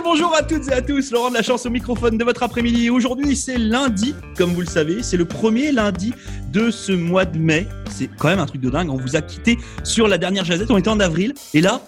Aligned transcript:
bonjour 0.00 0.34
à 0.34 0.42
toutes 0.42 0.68
et 0.68 0.72
à 0.72 0.80
tous. 0.80 1.10
Laurent 1.10 1.28
de 1.28 1.34
la 1.34 1.42
chance 1.42 1.66
au 1.66 1.70
microphone 1.70 2.16
de 2.16 2.24
votre 2.24 2.42
après-midi. 2.42 2.88
Aujourd'hui, 2.88 3.36
c'est 3.36 3.58
lundi, 3.58 4.14
comme 4.36 4.52
vous 4.52 4.60
le 4.60 4.66
savez. 4.66 5.02
C'est 5.02 5.16
le 5.16 5.26
premier 5.26 5.72
lundi 5.72 6.14
de 6.50 6.70
ce 6.70 6.92
mois 6.92 7.24
de 7.24 7.38
mai. 7.38 7.66
C'est 7.90 8.08
quand 8.18 8.28
même 8.28 8.38
un 8.38 8.46
truc 8.46 8.60
de 8.60 8.70
dingue. 8.70 8.90
On 8.90 8.96
vous 8.96 9.16
a 9.16 9.20
quitté 9.20 9.58
sur 9.84 10.08
la 10.08 10.18
dernière 10.18 10.44
jazette. 10.44 10.70
On 10.70 10.78
était 10.78 10.88
en 10.88 11.00
avril. 11.00 11.34
Et 11.52 11.60
là, 11.60 11.82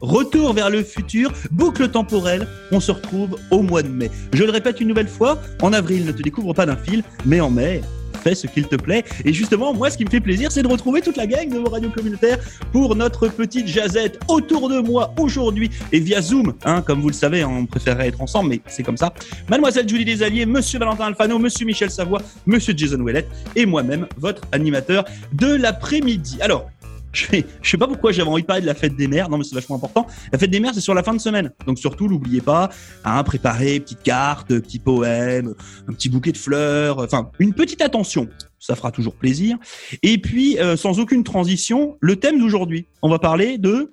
Retour 0.00 0.52
vers 0.52 0.68
le 0.68 0.82
futur, 0.82 1.32
boucle 1.50 1.88
temporelle, 1.88 2.46
on 2.70 2.78
se 2.78 2.92
retrouve 2.92 3.38
au 3.50 3.62
mois 3.62 3.82
de 3.82 3.88
mai. 3.88 4.10
Je 4.34 4.44
le 4.44 4.50
répète 4.50 4.78
une 4.82 4.88
nouvelle 4.88 5.08
fois, 5.08 5.38
en 5.62 5.72
avril 5.72 6.04
ne 6.04 6.12
te 6.12 6.20
découvre 6.20 6.52
pas 6.52 6.66
d'un 6.66 6.76
fil, 6.76 7.02
mais 7.24 7.40
en 7.40 7.48
mai, 7.48 7.80
fais 8.24 8.34
ce 8.34 8.46
qu'il 8.46 8.66
te 8.66 8.76
plaît. 8.76 9.04
Et 9.24 9.32
justement, 9.32 9.74
moi, 9.74 9.90
ce 9.90 9.98
qui 9.98 10.04
me 10.04 10.10
fait 10.10 10.20
plaisir, 10.20 10.50
c'est 10.50 10.62
de 10.62 10.68
retrouver 10.68 11.02
toute 11.02 11.16
la 11.16 11.26
gang 11.26 11.48
de 11.48 11.58
vos 11.58 11.68
radios 11.68 11.90
communautaires 11.90 12.38
pour 12.72 12.96
notre 12.96 13.28
petite 13.28 13.68
jazette 13.68 14.18
autour 14.28 14.68
de 14.68 14.80
moi 14.80 15.14
aujourd'hui 15.18 15.70
et 15.92 16.00
via 16.00 16.20
Zoom. 16.22 16.54
Hein, 16.64 16.82
comme 16.82 17.00
vous 17.00 17.08
le 17.08 17.14
savez, 17.14 17.44
on 17.44 17.66
préférerait 17.66 18.08
être 18.08 18.20
ensemble, 18.20 18.50
mais 18.50 18.60
c'est 18.66 18.82
comme 18.82 18.96
ça. 18.96 19.12
Mademoiselle 19.48 19.88
Julie 19.88 20.04
Desalliés, 20.04 20.46
Monsieur 20.46 20.78
Valentin 20.78 21.04
Alfano, 21.04 21.38
Monsieur 21.38 21.66
Michel 21.66 21.90
Savoie, 21.90 22.22
Monsieur 22.46 22.74
Jason 22.76 23.00
Ouellet 23.00 23.26
et 23.54 23.66
moi-même, 23.66 24.06
votre 24.16 24.42
animateur 24.52 25.04
de 25.32 25.54
l'après-midi. 25.54 26.38
Alors, 26.40 26.70
je, 27.14 27.36
ne 27.36 27.42
sais 27.62 27.78
pas 27.78 27.86
pourquoi 27.86 28.12
j'avais 28.12 28.28
envie 28.28 28.42
de 28.42 28.46
parler 28.46 28.62
de 28.62 28.66
la 28.66 28.74
fête 28.74 28.96
des 28.96 29.08
mères. 29.08 29.28
Non, 29.28 29.38
mais 29.38 29.44
c'est 29.44 29.54
vachement 29.54 29.76
important. 29.76 30.06
La 30.32 30.38
fête 30.38 30.50
des 30.50 30.60
mères, 30.60 30.74
c'est 30.74 30.80
sur 30.80 30.94
la 30.94 31.02
fin 31.02 31.14
de 31.14 31.20
semaine. 31.20 31.52
Donc 31.66 31.78
surtout, 31.78 32.08
n'oubliez 32.08 32.40
pas, 32.40 32.70
hein, 33.04 33.22
préparer 33.22 33.80
petite 33.80 34.02
carte, 34.02 34.48
petit 34.48 34.78
poème, 34.78 35.54
un 35.88 35.92
petit 35.92 36.08
bouquet 36.08 36.32
de 36.32 36.36
fleurs, 36.36 36.98
enfin 36.98 37.30
une 37.38 37.54
petite 37.54 37.80
attention. 37.80 38.28
Ça 38.58 38.74
fera 38.76 38.90
toujours 38.90 39.14
plaisir. 39.14 39.56
Et 40.02 40.18
puis, 40.18 40.58
euh, 40.58 40.76
sans 40.76 40.98
aucune 40.98 41.22
transition, 41.22 41.96
le 42.00 42.16
thème 42.16 42.38
d'aujourd'hui. 42.38 42.86
On 43.02 43.10
va 43.10 43.18
parler 43.18 43.58
de 43.58 43.92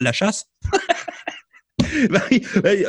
la 0.00 0.12
chasse. 0.12 0.46
Bah 2.10 2.22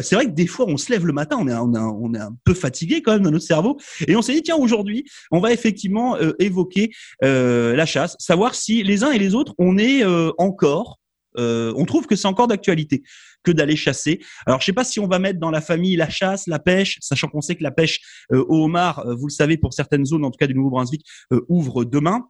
c'est 0.02 0.16
vrai 0.16 0.26
que 0.26 0.32
des 0.32 0.48
fois, 0.48 0.66
on 0.68 0.78
se 0.78 0.92
lève 0.92 1.06
le 1.06 1.14
matin, 1.14 1.38
on 1.40 1.48
est, 1.48 1.54
on, 1.54 2.14
est 2.14 2.20
un 2.20 2.36
peu 2.44 2.54
fatigué 2.54 3.02
quand 3.02 3.14
même 3.14 3.24
dans 3.24 3.32
notre 3.32 3.46
cerveau, 3.46 3.78
et 4.08 4.16
on 4.16 4.22
s'est 4.22 4.34
dit 4.34 4.44
tiens 4.44 4.56
aujourd'hui, 4.56 5.06
on 5.32 5.40
va 5.40 5.52
effectivement 5.52 6.16
euh, 6.18 6.34
évoquer 6.40 6.92
euh, 7.24 7.76
la 7.76 7.86
chasse, 7.86 8.16
savoir 8.20 8.56
si 8.56 8.84
les 8.84 9.04
uns 9.04 9.12
et 9.12 9.20
les 9.20 9.36
autres, 9.36 9.54
on 9.58 9.78
est 9.78 10.04
euh, 10.04 10.32
encore, 10.38 11.00
on 11.38 11.86
trouve 11.86 12.06
que 12.06 12.18
c'est 12.18 12.28
encore 12.28 12.48
d'actualité 12.48 13.02
que 13.44 13.52
d'aller 13.52 13.78
chasser. 13.78 14.20
Alors 14.46 14.60
je 14.60 14.66
sais 14.66 14.74
pas 14.74 14.84
si 14.84 15.00
on 15.00 15.08
va 15.08 15.20
mettre 15.20 15.40
dans 15.40 15.52
la 15.52 15.62
famille 15.62 15.96
la 15.96 16.10
chasse, 16.10 16.48
la 16.48 16.60
pêche, 16.60 16.98
sachant 17.00 17.30
qu'on 17.30 17.40
sait 17.40 17.56
que 17.56 17.64
la 17.64 17.72
pêche 17.72 18.02
au 18.30 18.66
homard, 18.66 19.06
vous 19.16 19.28
le 19.28 19.32
savez 19.32 19.56
pour 19.56 19.74
certaines 19.74 20.06
zones, 20.06 20.26
en 20.26 20.32
tout 20.32 20.38
cas 20.38 20.48
du 20.48 20.56
Nouveau-Brunswick, 20.56 21.06
ouvre 21.48 21.86
demain. 21.86 22.28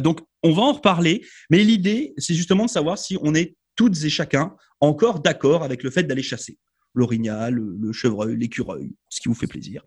donc 0.00 0.20
on 0.44 0.52
va 0.52 0.62
en 0.62 0.74
reparler, 0.74 1.24
mais 1.50 1.64
l'idée 1.64 2.14
c'est 2.18 2.34
justement 2.34 2.66
de 2.66 2.70
savoir 2.70 2.98
si 2.98 3.18
on 3.20 3.34
est 3.34 3.56
toutes 3.80 4.04
et 4.04 4.10
chacun 4.10 4.54
encore 4.82 5.20
d'accord 5.20 5.62
avec 5.62 5.82
le 5.82 5.90
fait 5.90 6.02
d'aller 6.02 6.22
chasser 6.22 6.58
l'orignal, 6.92 7.54
le, 7.54 7.92
chevreuil, 7.92 8.36
l'écureuil, 8.36 8.92
ce 9.08 9.22
qui 9.22 9.28
vous 9.28 9.34
fait 9.34 9.46
plaisir. 9.46 9.82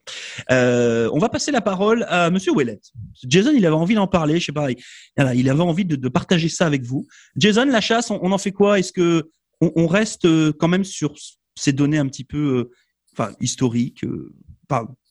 Euh, 0.49 1.11
on 1.13 1.19
va 1.19 1.30
passer 1.30 1.52
la 1.52 1.61
parole 1.61 2.03
à 2.09 2.31
Monsieur 2.31 2.53
Ouellet. 2.53 2.80
Jason, 3.27 3.52
il 3.55 3.64
avait 3.67 3.75
envie 3.75 3.94
d'en 3.94 4.08
parler, 4.08 4.39
je 4.39 4.45
sais 4.45 4.52
pas, 4.52 4.69
il 4.71 5.49
avait 5.49 5.61
envie 5.61 5.86
de, 5.86 6.09
partager 6.09 6.49
ça 6.49 6.66
avec 6.66 6.81
vous. 6.81 7.05
Jason, 7.36 7.66
la 7.66 7.81
chasse, 7.81 8.09
on, 8.09 8.31
en 8.31 8.38
fait 8.39 8.52
quoi? 8.52 8.80
Est-ce 8.80 8.94
que 8.94 9.30
on, 9.61 9.86
reste 9.86 10.25
euh, 10.25 10.52
quand 10.58 10.67
même 10.67 10.83
sur 10.83 11.14
ces 11.53 11.71
données 11.71 11.99
un 11.99 12.08
petit 12.08 12.23
peu, 12.23 12.58
euh, 12.58 12.71
enfin, 13.11 13.36
historiques 13.41 14.03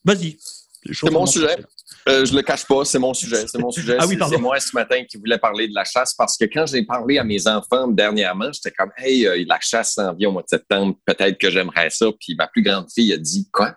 Vas-y. 0.04 0.38
C'est 0.92 1.12
mon 1.12 1.26
sujet. 1.26 1.54
Euh, 2.08 2.24
je 2.24 2.34
le 2.34 2.42
cache 2.42 2.66
pas, 2.66 2.84
c'est 2.84 2.98
mon 2.98 3.14
sujet. 3.14 3.46
C'est 3.46 3.58
mon 3.58 3.70
sujet. 3.70 3.96
ah 3.98 4.06
oui, 4.06 4.18
c'est 4.28 4.38
moi 4.38 4.58
ce 4.60 4.74
matin 4.74 5.04
qui 5.04 5.18
voulais 5.18 5.38
parler 5.38 5.68
de 5.68 5.74
la 5.74 5.84
chasse 5.84 6.14
parce 6.14 6.36
que 6.36 6.44
quand 6.44 6.66
j'ai 6.66 6.84
parlé 6.84 7.18
à 7.18 7.24
mes 7.24 7.46
enfants 7.46 7.88
dernièrement, 7.88 8.50
j'étais 8.52 8.70
comme 8.70 8.90
Hey, 8.96 9.26
euh, 9.26 9.44
la 9.46 9.58
chasse 9.60 9.94
s'en 9.94 10.14
vient 10.14 10.28
au 10.28 10.32
mois 10.32 10.42
de 10.42 10.48
septembre, 10.48 10.96
peut-être 11.06 11.38
que 11.38 11.50
j'aimerais 11.50 11.90
ça. 11.90 12.06
Puis 12.20 12.34
ma 12.36 12.46
plus 12.48 12.62
grande 12.62 12.86
fille 12.92 13.12
a 13.12 13.16
dit 13.16 13.48
Quoi? 13.52 13.76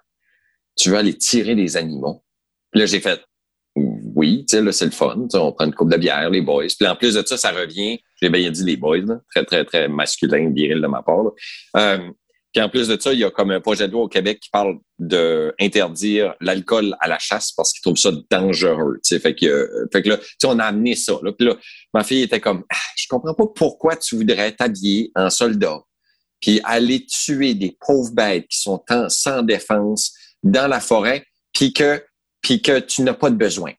Tu 0.75 0.89
veux 0.89 0.97
aller 0.97 1.17
tirer 1.17 1.55
des 1.55 1.77
animaux? 1.77 2.23
Puis 2.71 2.81
là, 2.81 2.86
j'ai 2.86 2.99
fait 2.99 3.21
Oui, 3.75 4.45
tu 4.48 4.58
sais, 4.58 4.61
là, 4.61 4.71
c'est 4.71 4.86
le 4.86 4.92
fun. 4.92 5.27
On 5.33 5.52
prend 5.52 5.65
une 5.65 5.73
coupe 5.73 5.92
de 5.92 5.98
bière, 5.98 6.30
les 6.30 6.42
boys. 6.42 6.67
Puis 6.77 6.87
en 6.87 6.95
plus 6.95 7.14
de 7.15 7.25
ça, 7.25 7.37
ça 7.37 7.52
revient. 7.52 7.99
J'ai 8.21 8.30
bien 8.30 8.49
dit 8.49 8.64
les 8.64 8.77
boys, 8.77 8.99
très, 9.33 9.45
très, 9.45 9.65
très 9.65 9.87
masculin, 9.87 10.52
viril 10.54 10.81
de 10.81 10.87
ma 10.87 11.02
part. 11.02 11.31
Euh, 11.77 11.99
puis 12.55 12.64
en 12.64 12.70
plus 12.70 12.88
de 12.88 12.98
ça, 12.98 13.11
il 13.11 13.20
y 13.20 13.26
a 13.26 13.32
comme 13.32 13.52
un 13.52 13.60
projet 13.60 13.86
de 13.86 13.92
loi 13.92 14.04
au 14.04 14.08
Québec 14.08 14.39
qui 14.39 14.49
parle 14.49 14.77
d'interdire 14.98 16.36
l'alcool 16.39 16.95
à 17.02 17.10
la 17.10 17.20
chasse 17.20 17.52
parce 17.52 17.73
qu'ils 17.73 17.82
trouvent 17.82 17.98
ça 17.98 18.11
dangereux. 18.32 19.02
Fait 19.05 19.36
que, 19.36 19.45
euh, 19.45 19.88
fait 19.92 20.02
que 20.02 20.08
là, 20.08 20.20
on 20.45 20.58
a 20.60 20.64
amené 20.64 20.95
ça. 20.95 21.20
Là. 21.21 21.33
Puis 21.33 21.48
là, 21.48 21.58
ma 21.93 22.05
fille 22.05 22.21
était 22.21 22.39
comme 22.39 22.64
ah, 22.71 22.77
Je 22.95 23.08
comprends 23.10 23.33
pas 23.33 23.48
pourquoi 23.54 23.98
tu 23.98 24.16
voudrais 24.16 24.54
t'habiller 24.54 25.11
en 25.16 25.30
soldat 25.30 25.82
puis 26.39 26.61
aller 26.64 27.05
tuer 27.05 27.55
des 27.55 27.77
pauvres 27.77 28.14
bêtes 28.14 28.48
qui 28.48 28.61
sont 28.61 28.82
sans 29.10 29.42
défense 29.42 30.14
dans 30.42 30.67
la 30.67 30.80
forêt, 30.80 31.26
puis 31.52 31.73
que, 31.73 32.05
puis 32.39 32.61
que 32.61 32.80
tu 32.80 33.02
n'as 33.02 33.16
pas 33.16 33.32
de 33.32 33.36
besoin. 33.36 33.72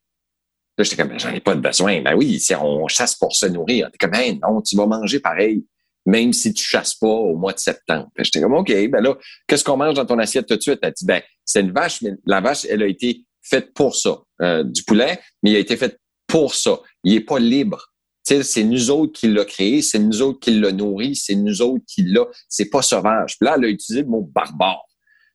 Là, 0.76 0.84
j'étais 0.84 0.96
comme, 0.96 1.18
j'en 1.18 1.32
ai 1.32 1.40
pas 1.40 1.54
de 1.54 1.60
besoin. 1.62 2.02
Ben 2.02 2.14
oui, 2.14 2.44
on 2.60 2.88
chasse 2.88 3.14
pour 3.14 3.34
se 3.34 3.46
nourrir. 3.46 3.90
T'es 3.90 3.96
comme, 3.96 4.14
hey, 4.14 4.38
non, 4.38 4.60
tu 4.60 4.76
vas 4.76 4.86
manger 4.86 5.20
pareil 5.20 5.64
même 6.06 6.32
si 6.32 6.54
tu 6.54 6.64
chasses 6.64 6.94
pas 6.94 7.08
au 7.08 7.36
mois 7.36 7.52
de 7.52 7.58
septembre. 7.58 8.08
J'étais 8.18 8.40
comme, 8.40 8.54
OK, 8.54 8.68
ben 8.68 9.02
là, 9.02 9.16
qu'est-ce 9.46 9.64
qu'on 9.64 9.76
mange 9.76 9.94
dans 9.94 10.06
ton 10.06 10.18
assiette 10.18 10.46
tout 10.46 10.56
de 10.56 10.62
suite? 10.62 10.78
Elle 10.82 10.92
dit, 10.92 11.04
ben, 11.04 11.20
c'est 11.44 11.60
une 11.60 11.72
vache, 11.72 12.00
mais 12.02 12.12
la 12.24 12.40
vache, 12.40 12.64
elle 12.68 12.82
a 12.82 12.86
été 12.86 13.24
faite 13.42 13.74
pour 13.74 13.94
ça. 13.96 14.18
Euh, 14.42 14.62
du 14.62 14.82
poulet, 14.84 15.18
mais 15.42 15.52
il 15.52 15.56
a 15.56 15.58
été 15.58 15.76
fait 15.76 15.98
pour 16.26 16.54
ça. 16.54 16.78
Il 17.04 17.14
est 17.14 17.20
pas 17.20 17.38
libre. 17.38 17.90
C'est 18.22 18.64
nous 18.64 18.90
autres 18.90 19.12
qui 19.12 19.28
l'a 19.28 19.44
créé, 19.44 19.82
c'est 19.82 20.00
nous 20.00 20.20
autres 20.20 20.40
qui 20.40 20.50
l'a 20.50 20.72
nourri, 20.72 21.14
c'est 21.14 21.36
nous 21.36 21.62
autres 21.62 21.84
qui 21.86 22.02
l'a. 22.02 22.26
C'est 22.48 22.68
pas 22.68 22.82
sauvage. 22.82 23.38
Puis 23.38 23.46
là, 23.46 23.54
elle 23.56 23.64
a 23.64 23.68
utilisé 23.68 24.02
le 24.02 24.08
mot 24.08 24.22
barbare. 24.22 24.84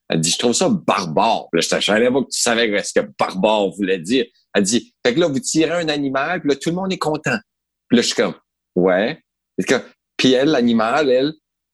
Elle 0.10 0.20
dit, 0.20 0.30
je 0.30 0.38
trouve 0.38 0.54
ça 0.54 0.68
barbare. 0.68 1.48
Puis 1.52 1.62
là, 1.62 1.80
je 1.80 1.86
savais 1.86 2.12
pas 2.12 2.22
que 2.22 2.30
tu 2.30 2.42
savais 2.42 2.84
ce 2.84 3.00
que 3.00 3.08
barbare 3.18 3.70
voulait 3.70 3.98
dire. 3.98 4.26
Elle 4.54 4.64
dit, 4.64 4.94
fait 5.06 5.14
que 5.14 5.20
là, 5.22 5.28
vous 5.28 5.40
tirez 5.40 5.72
un 5.72 5.88
animal, 5.88 6.42
puis 6.42 6.50
là, 6.50 6.56
tout 6.58 6.70
le 6.70 6.76
monde 6.76 6.92
est 6.92 6.98
content. 6.98 7.38
Puis 7.88 7.96
là, 7.96 8.02
je 8.02 8.08
suis 8.08 8.16
comme, 8.16 8.36
ouais. 8.76 9.24
Puis 10.22 10.34
elle, 10.34 10.50
l'animal, 10.50 11.10
elle, 11.10 11.34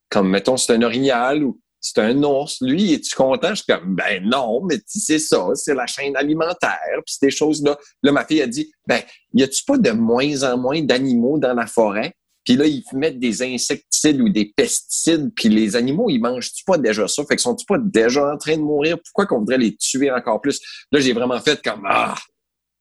comme 0.09 0.29
mettons, 0.29 0.55
c'est 0.55 0.71
un 0.71 0.81
orignal 0.81 1.43
ou 1.43 1.59
c'est 1.81 1.99
un 1.99 2.23
ours, 2.23 2.59
lui, 2.61 2.93
es-tu 2.93 3.13
content? 3.13 3.49
Je 3.49 3.55
suis 3.55 3.65
comme, 3.65 3.93
ben 3.93 4.23
non, 4.23 4.63
mais 4.63 4.77
c'est 4.85 5.19
ça, 5.19 5.49
c'est 5.53 5.75
la 5.75 5.85
chaîne 5.85 6.15
alimentaire, 6.15 7.01
puis 7.05 7.15
des 7.21 7.29
choses-là. 7.29 7.77
Là, 8.03 8.11
ma 8.13 8.23
fille 8.23 8.41
a 8.41 8.47
dit, 8.47 8.71
ben, 8.87 9.01
y 9.33 9.43
a-tu 9.43 9.65
pas 9.65 9.77
de 9.77 9.91
moins 9.91 10.43
en 10.43 10.57
moins 10.57 10.81
d'animaux 10.81 11.37
dans 11.37 11.53
la 11.53 11.67
forêt? 11.67 12.13
Puis 12.45 12.55
là, 12.55 12.65
ils 12.65 12.85
mettent 12.93 13.19
des 13.19 13.43
insecticides 13.43 14.21
ou 14.21 14.29
des 14.29 14.53
pesticides, 14.55 15.29
puis 15.35 15.49
les 15.49 15.75
animaux, 15.75 16.09
ils 16.09 16.19
mangent-tu 16.19 16.63
pas 16.63 16.77
déjà 16.77 17.05
ça? 17.05 17.25
Fait 17.25 17.35
que 17.35 17.41
sont-tu 17.41 17.65
pas 17.65 17.77
déjà 17.77 18.31
en 18.31 18.37
train 18.37 18.55
de 18.55 18.61
mourir? 18.61 18.97
Pourquoi 19.03 19.25
qu'on 19.25 19.39
voudrait 19.39 19.57
les 19.57 19.75
tuer 19.75 20.09
encore 20.09 20.39
plus? 20.39 20.61
Là, 20.93 21.01
j'ai 21.01 21.11
vraiment 21.11 21.41
fait 21.41 21.61
comme, 21.61 21.83
ah, 21.85 22.15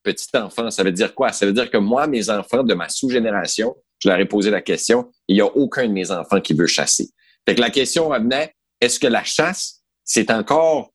petit 0.04 0.28
enfant, 0.34 0.70
ça 0.70 0.84
veut 0.84 0.92
dire 0.92 1.12
quoi? 1.12 1.32
Ça 1.32 1.44
veut 1.44 1.52
dire 1.52 1.68
que 1.68 1.78
moi, 1.78 2.06
mes 2.06 2.30
enfants 2.30 2.62
de 2.62 2.74
ma 2.74 2.88
sous-génération, 2.88 3.74
je 4.06 4.10
leur 4.10 4.20
ai 4.20 4.24
posé 4.24 4.50
la 4.50 4.62
question. 4.62 5.10
Il 5.26 5.34
n'y 5.34 5.40
a 5.40 5.46
aucun 5.46 5.88
de 5.88 5.92
mes 5.92 6.12
enfants 6.12 6.40
qui 6.40 6.54
veut 6.54 6.68
chasser. 6.68 7.08
Fait 7.44 7.56
que 7.56 7.60
la 7.60 7.70
question 7.70 8.08
revenait, 8.08 8.54
est-ce 8.80 9.00
que 9.00 9.08
la 9.08 9.24
chasse, 9.24 9.82
c'est 10.04 10.30
encore 10.30 10.92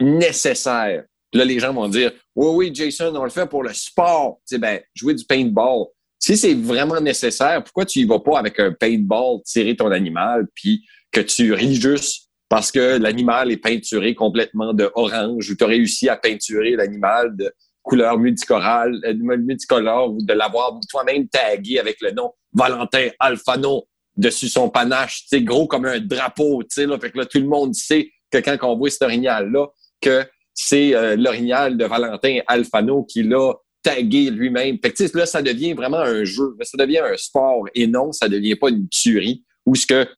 nécessaire? 0.00 1.04
Là, 1.32 1.44
les 1.44 1.58
gens 1.58 1.74
vont 1.74 1.88
dire, 1.88 2.12
oui, 2.36 2.46
oui, 2.54 2.70
Jason, 2.72 3.12
on 3.16 3.24
le 3.24 3.30
fait 3.30 3.46
pour 3.46 3.64
le 3.64 3.74
sport. 3.74 4.38
Tu 4.48 4.54
sais, 4.54 4.58
ben, 4.58 4.80
jouer 4.94 5.14
du 5.14 5.24
paintball. 5.24 5.86
Si 6.20 6.36
c'est 6.36 6.54
vraiment 6.54 7.00
nécessaire, 7.00 7.64
pourquoi 7.64 7.84
tu 7.84 7.98
y 7.98 8.04
vas 8.04 8.20
pas 8.20 8.38
avec 8.38 8.60
un 8.60 8.72
paintball, 8.72 9.42
tirer 9.44 9.74
ton 9.74 9.90
animal, 9.90 10.46
puis 10.54 10.86
que 11.10 11.20
tu 11.20 11.52
ris 11.52 11.74
juste 11.74 12.28
parce 12.48 12.70
que 12.70 12.96
l'animal 12.98 13.50
est 13.50 13.56
peinturé 13.56 14.14
complètement 14.14 14.72
de 14.72 14.88
orange 14.94 15.50
ou 15.50 15.56
tu 15.56 15.64
as 15.64 15.66
réussi 15.66 16.08
à 16.08 16.16
peinturer 16.16 16.76
l'animal 16.76 17.36
de 17.36 17.52
couleur 17.86 18.18
multicolore, 18.18 18.88
euh, 19.04 19.14
multicolore 19.14 20.12
ou 20.12 20.22
de 20.22 20.32
l'avoir 20.32 20.78
toi-même 20.90 21.28
tagué 21.28 21.78
avec 21.78 22.00
le 22.00 22.10
nom 22.10 22.32
Valentin 22.52 23.08
Alfano 23.20 23.86
dessus 24.16 24.48
son 24.48 24.68
panache, 24.68 25.26
tu 25.30 25.42
gros 25.42 25.66
comme 25.66 25.84
un 25.84 26.00
drapeau, 26.00 26.62
tu 26.62 26.68
sais, 26.70 26.86
là. 26.86 26.98
Fait 26.98 27.10
que 27.10 27.18
là, 27.18 27.26
tout 27.26 27.38
le 27.38 27.46
monde 27.46 27.74
sait 27.74 28.10
que 28.30 28.38
quand 28.38 28.56
on 28.62 28.76
voit 28.76 28.90
cet 28.90 29.02
orignal-là, 29.02 29.66
que 30.00 30.24
c'est 30.54 30.94
euh, 30.94 31.16
l'orignal 31.16 31.76
de 31.76 31.84
Valentin 31.84 32.40
Alfano 32.46 33.04
qui 33.04 33.22
l'a 33.22 33.52
tagué 33.82 34.30
lui-même. 34.30 34.78
Fait 34.82 34.90
que, 34.92 35.18
là, 35.18 35.26
ça 35.26 35.42
devient 35.42 35.74
vraiment 35.74 35.98
un 35.98 36.24
jeu, 36.24 36.56
ça 36.62 36.78
devient 36.78 36.98
un 36.98 37.16
sport 37.16 37.64
et 37.74 37.86
non, 37.86 38.10
ça 38.10 38.28
devient 38.28 38.56
pas 38.56 38.70
une 38.70 38.88
tuerie 38.88 39.44
où 39.64 39.74
ce 39.74 39.86
que, 39.86 40.08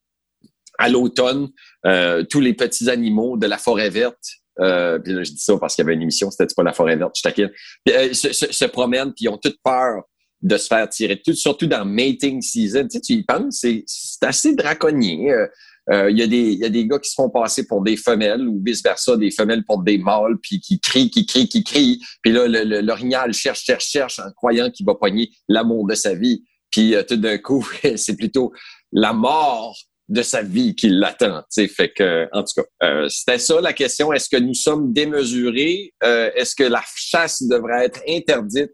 à 0.79 0.89
l'automne, 0.89 1.49
euh, 1.85 2.23
tous 2.23 2.41
les 2.41 2.55
petits 2.55 2.89
animaux 2.89 3.37
de 3.37 3.47
la 3.47 3.59
forêt 3.59 3.91
verte 3.91 4.38
euh, 4.61 4.99
puis 4.99 5.13
là, 5.13 5.23
je 5.23 5.33
dis 5.33 5.41
ça 5.41 5.57
parce 5.59 5.75
qu'il 5.75 5.85
y 5.85 5.87
avait 5.87 5.95
une 5.95 6.03
émission, 6.03 6.31
c'était 6.31 6.53
pas 6.55 6.63
la 6.63 6.73
forêt 6.73 6.97
verte, 6.97 7.15
je 7.17 7.23
t'inquiète. 7.23 7.53
Euh, 7.89 8.13
se, 8.13 8.33
se, 8.33 8.65
promènent, 8.65 9.13
puis 9.13 9.27
ils 9.27 9.29
ont 9.29 9.39
toute 9.39 9.59
peur 9.63 10.03
de 10.41 10.57
se 10.57 10.67
faire 10.67 10.89
tirer, 10.89 11.21
tout, 11.25 11.35
surtout 11.35 11.67
dans 11.67 11.85
mating 11.85 12.41
season. 12.43 12.85
Tu, 12.85 12.91
sais, 12.91 13.01
tu 13.01 13.13
y 13.15 13.23
penses, 13.25 13.59
c'est, 13.61 13.85
assez 14.23 14.55
draconien. 14.55 15.31
Euh, 15.31 15.47
euh, 15.91 16.11
il 16.11 16.19
y, 16.19 16.23
a 16.23 16.27
des, 16.27 16.53
y 16.53 16.65
a 16.65 16.69
des 16.69 16.87
gars 16.87 16.99
qui 16.99 17.09
se 17.09 17.15
font 17.15 17.31
passer 17.31 17.67
pour 17.67 17.83
des 17.83 17.97
femelles 17.97 18.47
ou 18.47 18.61
vice-versa, 18.65 19.17
des 19.17 19.31
femelles 19.31 19.65
pour 19.65 19.83
des 19.83 19.97
mâles, 19.97 20.37
puis 20.43 20.61
qui 20.61 20.81
crient, 20.81 21.11
qui 21.11 21.25
crient, 21.25 21.49
qui 21.49 21.65
crient. 21.65 22.03
Puis 22.23 22.33
là, 22.33 22.47
l'orignal 22.47 23.33
cherche, 23.33 23.65
cherche, 23.65 23.87
cherche 23.87 24.19
en 24.19 24.31
croyant 24.33 24.71
qu'il 24.71 24.85
va 24.85 24.95
pogner 24.95 25.31
l'amour 25.49 25.87
de 25.87 25.95
sa 25.95 26.15
vie. 26.15 26.45
Puis 26.71 26.95
tout 27.09 27.17
d'un 27.17 27.39
coup, 27.39 27.67
c'est 27.97 28.17
plutôt 28.17 28.53
la 28.93 29.15
mort 29.15 29.75
de 30.09 30.23
sa 30.23 30.43
vie 30.43 30.75
qui 30.75 30.89
l'attend. 30.89 31.43
Fait 31.53 31.93
que, 31.93 32.29
en 32.33 32.43
tout 32.43 32.63
cas, 32.63 32.67
euh, 32.87 33.09
c'était 33.09 33.39
ça 33.39 33.61
la 33.61 33.73
question. 33.73 34.13
Est-ce 34.13 34.29
que 34.29 34.37
nous 34.37 34.55
sommes 34.55 34.93
démesurés? 34.93 35.93
Euh, 36.03 36.31
est-ce 36.35 36.55
que 36.55 36.65
la 36.65 36.83
chasse 36.97 37.43
devrait 37.43 37.87
être 37.87 38.01
interdite? 38.09 38.73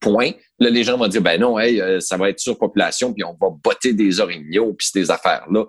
Point. 0.00 0.32
Là, 0.58 0.68
les 0.68 0.84
gens 0.84 0.98
vont 0.98 1.08
dire, 1.08 1.22
ben 1.22 1.40
non, 1.40 1.58
hey, 1.58 1.80
euh, 1.80 1.98
ça 2.00 2.18
va 2.18 2.28
être 2.28 2.38
surpopulation, 2.38 3.14
puis 3.14 3.24
on 3.24 3.36
va 3.40 3.48
botter 3.62 3.94
des 3.94 4.20
orignaux, 4.20 4.74
puis 4.74 4.88
ces 4.92 5.10
affaires-là. 5.10 5.64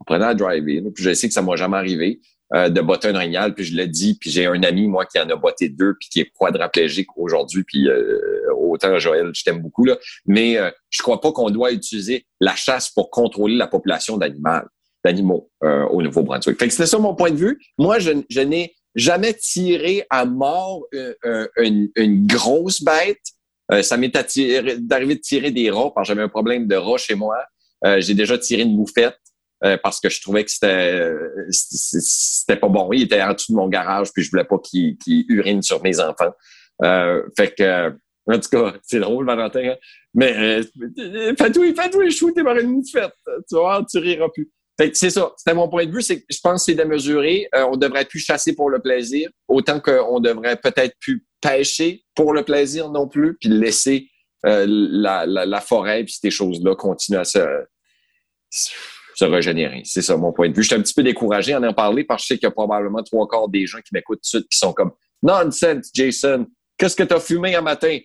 On 0.00 0.04
prenait 0.04 0.24
à 0.24 0.34
driver, 0.34 0.82
puis 0.92 1.04
je 1.04 1.14
sais 1.14 1.28
que 1.28 1.34
ça 1.34 1.42
m'a 1.42 1.54
jamais 1.54 1.76
arrivé. 1.76 2.20
Euh, 2.54 2.68
de 2.68 2.82
botter 2.82 3.08
un 3.08 3.14
orignal, 3.14 3.54
puis 3.54 3.64
je 3.64 3.74
l'ai 3.74 3.86
dit, 3.86 4.14
puis 4.20 4.30
j'ai 4.30 4.44
un 4.44 4.62
ami, 4.62 4.86
moi, 4.86 5.06
qui 5.06 5.18
en 5.18 5.28
a 5.30 5.36
botté 5.36 5.70
deux, 5.70 5.94
puis 5.98 6.10
qui 6.10 6.20
est 6.20 6.30
quadraplégique 6.38 7.08
aujourd'hui, 7.16 7.64
puis 7.64 7.88
euh, 7.88 8.20
autant 8.54 8.98
Joël, 8.98 9.30
je 9.34 9.42
t'aime 9.42 9.60
beaucoup, 9.60 9.86
là, 9.86 9.96
mais 10.26 10.58
euh, 10.58 10.70
je 10.90 11.00
crois 11.00 11.18
pas 11.22 11.32
qu'on 11.32 11.48
doit 11.48 11.72
utiliser 11.72 12.26
la 12.40 12.54
chasse 12.54 12.90
pour 12.90 13.10
contrôler 13.10 13.56
la 13.56 13.68
population 13.68 14.18
d'animaux 14.18 14.66
d'animaux 15.04 15.50
au 15.62 16.00
Nouveau-Brunswick. 16.00 16.56
Fait 16.60 16.66
que 16.68 16.72
c'était 16.72 16.86
ça 16.86 16.96
mon 16.96 17.16
point 17.16 17.32
de 17.32 17.36
vue. 17.36 17.58
Moi, 17.76 17.98
je, 17.98 18.12
je 18.30 18.40
n'ai 18.40 18.72
jamais 18.94 19.34
tiré 19.34 20.06
à 20.10 20.24
mort 20.26 20.86
une, 21.56 21.88
une, 21.96 22.24
grosse 22.24 22.80
bête. 22.84 23.18
ça 23.82 23.96
m'est 23.96 24.12
d'arriver 24.12 25.16
de 25.16 25.20
tirer 25.20 25.50
des 25.50 25.70
rats, 25.70 25.90
parce 25.92 26.06
que 26.06 26.14
j'avais 26.14 26.22
un 26.22 26.28
problème 26.28 26.68
de 26.68 26.76
rats 26.76 26.98
chez 26.98 27.16
moi. 27.16 27.36
j'ai 27.98 28.14
déjà 28.14 28.38
tiré 28.38 28.62
une 28.62 28.76
moufette. 28.76 29.18
Euh, 29.64 29.76
parce 29.80 30.00
que 30.00 30.08
je 30.08 30.20
trouvais 30.20 30.44
que 30.44 30.50
c'était 30.50 31.08
c'était 31.50 32.56
pas 32.56 32.68
bon. 32.68 32.92
Il 32.92 33.02
était 33.02 33.22
en 33.22 33.32
dessous 33.32 33.52
de 33.52 33.56
mon 33.56 33.68
garage, 33.68 34.12
puis 34.12 34.24
je 34.24 34.30
voulais 34.30 34.44
pas 34.44 34.58
qu'il 34.58 34.96
urine 35.28 35.62
sur 35.62 35.82
mes 35.82 36.00
enfants. 36.00 36.32
Euh, 36.82 37.22
fait 37.36 37.54
que, 37.56 37.90
en 38.26 38.38
tout 38.38 38.48
cas, 38.50 38.74
c'est 38.82 39.00
drôle, 39.00 39.26
Valentin. 39.26 39.70
Hein. 39.70 39.76
Mais 40.14 40.62
euh, 40.98 41.34
Fatou, 41.38 41.62
Fatou, 41.74 42.10
chou, 42.10 42.32
t'es 42.32 42.40
une 42.40 42.70
moufette. 42.70 43.12
Tu 43.48 43.54
vois, 43.54 43.84
tu 43.88 43.98
riras 43.98 44.28
plus. 44.34 44.50
Fait 44.80 44.90
que 44.90 44.96
c'est 44.96 45.10
ça. 45.10 45.32
C'était 45.36 45.54
mon 45.54 45.68
point 45.68 45.86
de 45.86 45.92
vue. 45.92 46.02
C'est 46.02 46.24
je 46.28 46.38
pense 46.42 46.62
que 46.62 46.72
c'est 46.72 46.74
démesuré. 46.74 47.48
Euh, 47.54 47.64
on 47.70 47.76
devrait 47.76 48.04
plus 48.04 48.20
chasser 48.20 48.54
pour 48.54 48.70
le 48.70 48.80
plaisir, 48.80 49.30
autant 49.48 49.80
qu'on 49.80 50.20
devrait 50.20 50.56
peut-être 50.56 50.96
plus 51.00 51.24
pêcher 51.40 52.04
pour 52.14 52.32
le 52.32 52.44
plaisir 52.44 52.90
non 52.90 53.08
plus, 53.08 53.36
puis 53.38 53.48
laisser 53.48 54.08
euh, 54.46 54.66
la, 54.68 55.26
la, 55.26 55.46
la, 55.46 55.60
forêt 55.60 56.04
puis 56.04 56.14
ces 56.20 56.30
choses-là 56.30 56.74
continuer 56.74 57.20
à 57.20 57.24
se 57.24 57.38
se 59.22 59.30
régénérer. 59.30 59.82
C'est 59.84 60.02
ça 60.02 60.16
mon 60.16 60.32
point 60.32 60.48
de 60.48 60.54
vue. 60.54 60.62
Je 60.62 60.68
suis 60.68 60.76
un 60.76 60.82
petit 60.82 60.94
peu 60.94 61.02
découragé 61.02 61.54
en 61.54 61.62
en 61.62 61.72
parler 61.72 62.04
parce 62.04 62.22
que 62.22 62.24
je 62.24 62.28
sais 62.28 62.38
qu'il 62.38 62.46
y 62.46 62.48
a 62.48 62.50
probablement 62.50 63.02
trois 63.02 63.26
quarts 63.28 63.48
des 63.48 63.66
gens 63.66 63.78
qui 63.78 63.90
m'écoutent 63.92 64.20
tout 64.22 64.38
de 64.38 64.42
suite 64.42 64.48
qui 64.50 64.58
sont 64.58 64.72
comme 64.72 64.92
Nonsense, 65.22 65.90
Jason, 65.94 66.46
qu'est-ce 66.76 66.96
que 66.96 67.04
tu 67.04 67.14
as 67.14 67.20
fumé 67.20 67.54
un 67.54 67.60
matin? 67.60 67.98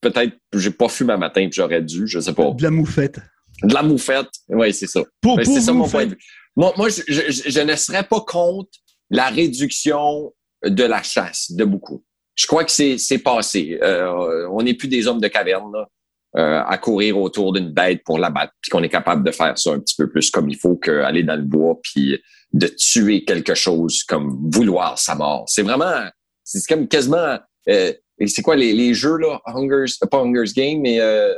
Peut-être 0.00 0.36
que 0.50 0.58
j'ai 0.58 0.70
pas 0.70 0.88
fumé 0.88 1.12
un 1.12 1.18
matin 1.18 1.42
puis 1.42 1.52
j'aurais 1.54 1.82
dû, 1.82 2.06
je 2.06 2.20
sais 2.20 2.32
pas. 2.32 2.50
De 2.50 2.62
la 2.62 2.70
moufette. 2.70 3.18
De 3.62 3.74
la 3.74 3.82
moufette, 3.82 4.30
oui, 4.48 4.72
c'est 4.72 4.86
ça. 4.86 5.02
c'est 5.44 5.60
ça 5.60 5.72
mon 5.72 5.88
point 5.88 6.06
de 6.06 6.10
vue. 6.10 6.18
Moi, 6.56 6.72
moi 6.76 6.88
je, 6.88 7.02
je, 7.08 7.60
ne 7.60 7.76
serais 7.76 8.04
pas 8.04 8.20
contre 8.20 8.70
la 9.10 9.28
réduction 9.28 10.32
de 10.64 10.84
la 10.84 11.02
chasse 11.02 11.50
de 11.52 11.64
beaucoup. 11.64 12.04
Je 12.34 12.46
crois 12.46 12.64
que 12.64 12.70
c'est 12.70 13.18
passé. 13.18 13.78
Euh, 13.82 14.48
on 14.50 14.62
n'est 14.62 14.74
plus 14.74 14.88
des 14.88 15.06
hommes 15.06 15.20
de 15.20 15.28
caverne. 15.28 15.72
Là. 15.72 15.88
Euh, 16.34 16.62
à 16.66 16.78
courir 16.78 17.18
autour 17.18 17.52
d'une 17.52 17.68
bête 17.68 18.02
pour 18.06 18.18
la 18.18 18.30
battre, 18.30 18.54
puis 18.62 18.70
qu'on 18.70 18.82
est 18.82 18.88
capable 18.88 19.22
de 19.22 19.30
faire 19.30 19.58
ça 19.58 19.72
un 19.72 19.80
petit 19.80 19.94
peu 19.94 20.08
plus 20.08 20.30
comme 20.30 20.48
il 20.48 20.56
faut 20.56 20.76
qu'aller 20.76 21.22
dans 21.22 21.36
le 21.36 21.42
bois, 21.42 21.78
puis 21.82 22.18
de 22.54 22.66
tuer 22.68 23.24
quelque 23.24 23.54
chose 23.54 24.02
comme 24.04 24.38
vouloir 24.50 24.98
sa 24.98 25.14
mort. 25.14 25.44
C'est 25.46 25.60
vraiment, 25.60 26.06
c'est 26.42 26.66
comme 26.66 26.88
quasiment, 26.88 27.38
euh, 27.68 27.92
c'est 28.26 28.40
quoi 28.40 28.56
les, 28.56 28.72
les, 28.72 28.94
jeux 28.94 29.18
là, 29.18 29.42
Hunger's, 29.44 29.98
pas 30.10 30.20
Hunger's 30.20 30.54
Game, 30.54 30.80
mais 30.80 31.00
euh, 31.00 31.34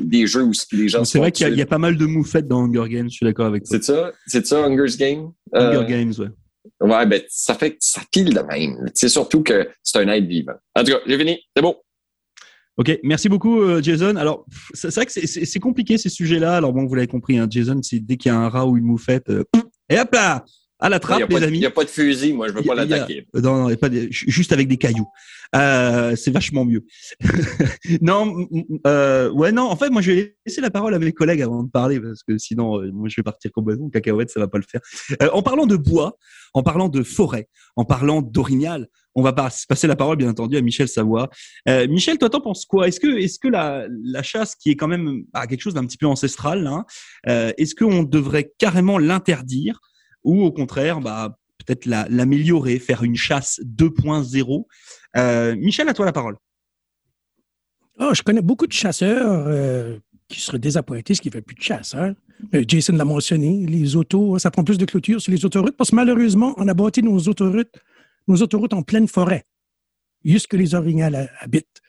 des 0.00 0.26
jeux 0.28 0.44
où 0.44 0.52
les 0.72 0.88
gens. 0.88 1.04
C'est 1.04 1.18
vrai 1.18 1.32
qu'il 1.32 1.48
y, 1.52 1.56
y, 1.56 1.62
a 1.62 1.66
pas 1.66 1.78
mal 1.78 1.96
de 1.96 2.06
moufettes 2.06 2.46
dans 2.46 2.64
Hunger 2.64 2.88
Games. 2.88 3.08
Je 3.10 3.16
suis 3.16 3.26
d'accord 3.26 3.46
avec 3.46 3.64
toi. 3.64 3.76
C'est 3.76 3.84
ça, 3.84 4.12
c'est 4.26 4.46
ça 4.46 4.64
Hunger's 4.64 4.96
Game. 4.96 5.32
Hunger 5.52 5.76
euh, 5.76 5.84
Games, 5.84 6.12
ouais. 6.18 6.28
Ouais, 6.80 7.06
ben 7.06 7.22
ça 7.28 7.54
fait 7.54 7.72
que 7.72 7.76
ça 7.80 8.02
pile 8.12 8.34
de 8.34 8.40
même. 8.40 8.90
C'est 8.94 9.08
surtout 9.08 9.42
que 9.42 9.68
c'est 9.82 9.98
un 9.98 10.08
être 10.08 10.26
vivant. 10.26 10.54
En 10.74 10.84
tout 10.84 10.92
cas, 10.92 10.98
j'ai 11.06 11.18
fini. 11.18 11.40
C'est 11.54 11.62
beau. 11.62 11.76
Ok, 12.76 12.98
merci 13.02 13.30
beaucoup 13.30 13.60
euh, 13.62 13.80
Jason. 13.80 14.16
Alors 14.16 14.44
c'est 14.74 14.94
vrai 14.94 15.06
que 15.06 15.12
c'est 15.12 15.60
compliqué 15.60 15.96
ces 15.96 16.10
sujets-là. 16.10 16.56
Alors 16.56 16.74
bon, 16.74 16.84
vous 16.84 16.94
l'avez 16.94 17.06
compris, 17.06 17.38
hein, 17.38 17.46
Jason, 17.48 17.80
c'est 17.82 18.00
dès 18.00 18.16
qu'il 18.16 18.30
y 18.30 18.34
a 18.34 18.38
un 18.38 18.48
rat 18.48 18.66
ou 18.66 18.76
une 18.76 18.84
moufette, 18.84 19.30
euh, 19.30 19.44
et 19.88 19.98
hop 19.98 20.12
là, 20.12 20.44
à 20.78 20.88
la 20.88 21.00
trappe, 21.00 21.28
les 21.28 21.42
amis. 21.42 21.58
Il 21.58 21.60
n'y 21.60 21.66
a 21.66 21.70
pas 21.70 21.84
de 21.84 21.88
fusil, 21.88 22.32
moi 22.32 22.48
je 22.48 22.52
veux 22.52 22.62
pas 22.62 22.74
l'attaquer. 22.74 23.26
Non, 23.34 23.68
non, 23.68 23.76
pas 23.76 23.88
juste 24.10 24.52
avec 24.52 24.68
des 24.68 24.76
cailloux. 24.76 25.08
Euh, 25.54 26.16
c'est 26.16 26.30
vachement 26.30 26.64
mieux. 26.64 26.84
non, 28.00 28.46
euh, 28.86 29.30
ouais, 29.30 29.52
non. 29.52 29.64
En 29.64 29.76
fait, 29.76 29.90
moi 29.90 30.02
je 30.02 30.12
vais 30.12 30.36
laisser 30.44 30.60
la 30.60 30.70
parole 30.70 30.94
à 30.94 30.98
mes 30.98 31.12
collègues 31.12 31.42
avant 31.42 31.62
de 31.62 31.70
parler 31.70 32.00
parce 32.00 32.22
que 32.22 32.36
sinon, 32.38 32.80
euh, 32.80 32.90
moi 32.92 33.08
je 33.08 33.16
vais 33.16 33.22
partir 33.22 33.50
complètement 33.52 33.88
cacahuète, 33.88 34.30
ça 34.30 34.40
va 34.40 34.48
pas 34.48 34.58
le 34.58 34.64
faire. 34.68 34.80
en 35.32 35.42
parlant 35.42 35.66
de 35.66 35.76
bois, 35.76 36.18
en 36.54 36.62
parlant 36.62 36.88
de 36.88 37.02
forêt, 37.02 37.48
en 37.76 37.84
parlant 37.84 38.22
d'orignal, 38.22 38.88
on 39.16 39.22
va 39.22 39.32
passer 39.32 39.86
la 39.86 39.96
parole, 39.96 40.18
bien 40.18 40.28
entendu, 40.28 40.56
à 40.58 40.60
Michel 40.60 40.88
Savoie. 40.88 41.30
Euh, 41.68 41.88
Michel, 41.88 42.18
toi, 42.18 42.28
t'en 42.28 42.42
penses 42.42 42.66
quoi? 42.66 42.86
Est-ce 42.86 43.00
que, 43.00 43.18
est-ce 43.18 43.38
que 43.38 43.48
la, 43.48 43.86
la, 44.04 44.22
chasse, 44.22 44.54
qui 44.54 44.70
est 44.70 44.76
quand 44.76 44.88
même 44.88 45.24
bah, 45.32 45.46
quelque 45.46 45.62
chose 45.62 45.72
d'un 45.72 45.86
petit 45.86 45.96
peu 45.96 46.06
ancestral, 46.06 46.66
hein, 46.66 46.84
euh, 47.26 47.50
est-ce 47.56 47.74
qu'on 47.74 48.02
devrait 48.02 48.52
carrément 48.58 48.98
l'interdire? 48.98 49.80
Ou 50.26 50.42
au 50.42 50.52
contraire, 50.52 51.00
bah, 51.00 51.38
peut-être 51.64 51.86
l'améliorer, 51.86 52.78
faire 52.78 53.02
une 53.02 53.16
chasse 53.16 53.60
2.0 53.64 54.66
euh, 55.16 55.56
Michel, 55.56 55.88
à 55.88 55.94
toi 55.94 56.04
la 56.04 56.12
parole. 56.12 56.36
Oh, 57.98 58.12
je 58.12 58.22
connais 58.22 58.42
beaucoup 58.42 58.66
de 58.66 58.72
chasseurs 58.72 59.46
euh, 59.46 59.96
qui 60.28 60.40
seraient 60.40 60.58
désappointés 60.58 61.14
ce 61.14 61.22
qui 61.22 61.30
fait 61.30 61.40
plus 61.40 61.54
de 61.54 61.62
chasse. 61.62 61.94
Hein? 61.94 62.14
Euh, 62.54 62.62
Jason 62.68 62.92
l'a 62.92 63.06
mentionné, 63.06 63.64
les 63.66 63.96
autos, 63.96 64.38
ça 64.38 64.50
prend 64.50 64.64
plus 64.64 64.76
de 64.76 64.84
clôture 64.84 65.22
sur 65.22 65.32
les 65.32 65.46
autoroutes 65.46 65.76
parce 65.76 65.90
que 65.90 65.96
malheureusement, 65.96 66.52
on 66.58 66.68
a 66.68 66.74
bâti 66.74 67.02
nos 67.02 67.18
autoroutes 67.18 67.72
nos 68.28 68.42
autoroutes 68.42 68.74
en 68.74 68.82
pleine 68.82 69.08
forêt, 69.08 69.44
juste 70.24 70.48
que 70.48 70.56
les 70.56 70.74
orignales 70.74 71.30
habitent. 71.38 71.80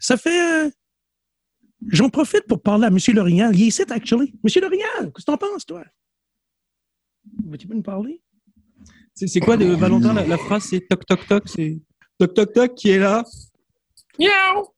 Ça 0.00 0.16
fait. 0.16 0.72
J'en 1.88 2.08
profite 2.08 2.46
pour 2.46 2.62
parler 2.62 2.86
à 2.86 2.88
M. 2.88 2.98
Lorignal. 3.14 3.54
Il 3.54 3.62
est 3.62 3.66
ici, 3.66 3.82
actually. 3.88 4.34
M. 4.44 4.62
Lorignal, 4.62 5.12
qu'est-ce 5.12 5.24
que 5.24 5.30
t'en 5.30 5.36
penses, 5.36 5.66
toi? 5.66 5.84
Veux-tu 7.44 7.68
me 7.68 7.82
parler? 7.82 8.20
C'est 9.14 9.40
quoi, 9.40 9.56
de, 9.56 9.66
Valentin, 9.66 10.14
la, 10.14 10.38
phrase, 10.38 10.64
c'est 10.64 10.88
toc, 10.88 11.04
toc, 11.06 11.26
toc, 11.26 11.42
c'est 11.46 11.80
toc, 12.18 12.34
toc, 12.34 12.52
toc, 12.52 12.74
qui 12.74 12.90
est 12.90 12.98
là? 12.98 13.24
Miaou! 14.18 14.68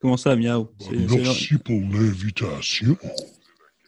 Comment 0.00 0.16
ça, 0.16 0.36
miaou? 0.36 0.68
Merci 0.90 1.58
pour 1.58 1.80
l'invitation. 1.80 2.96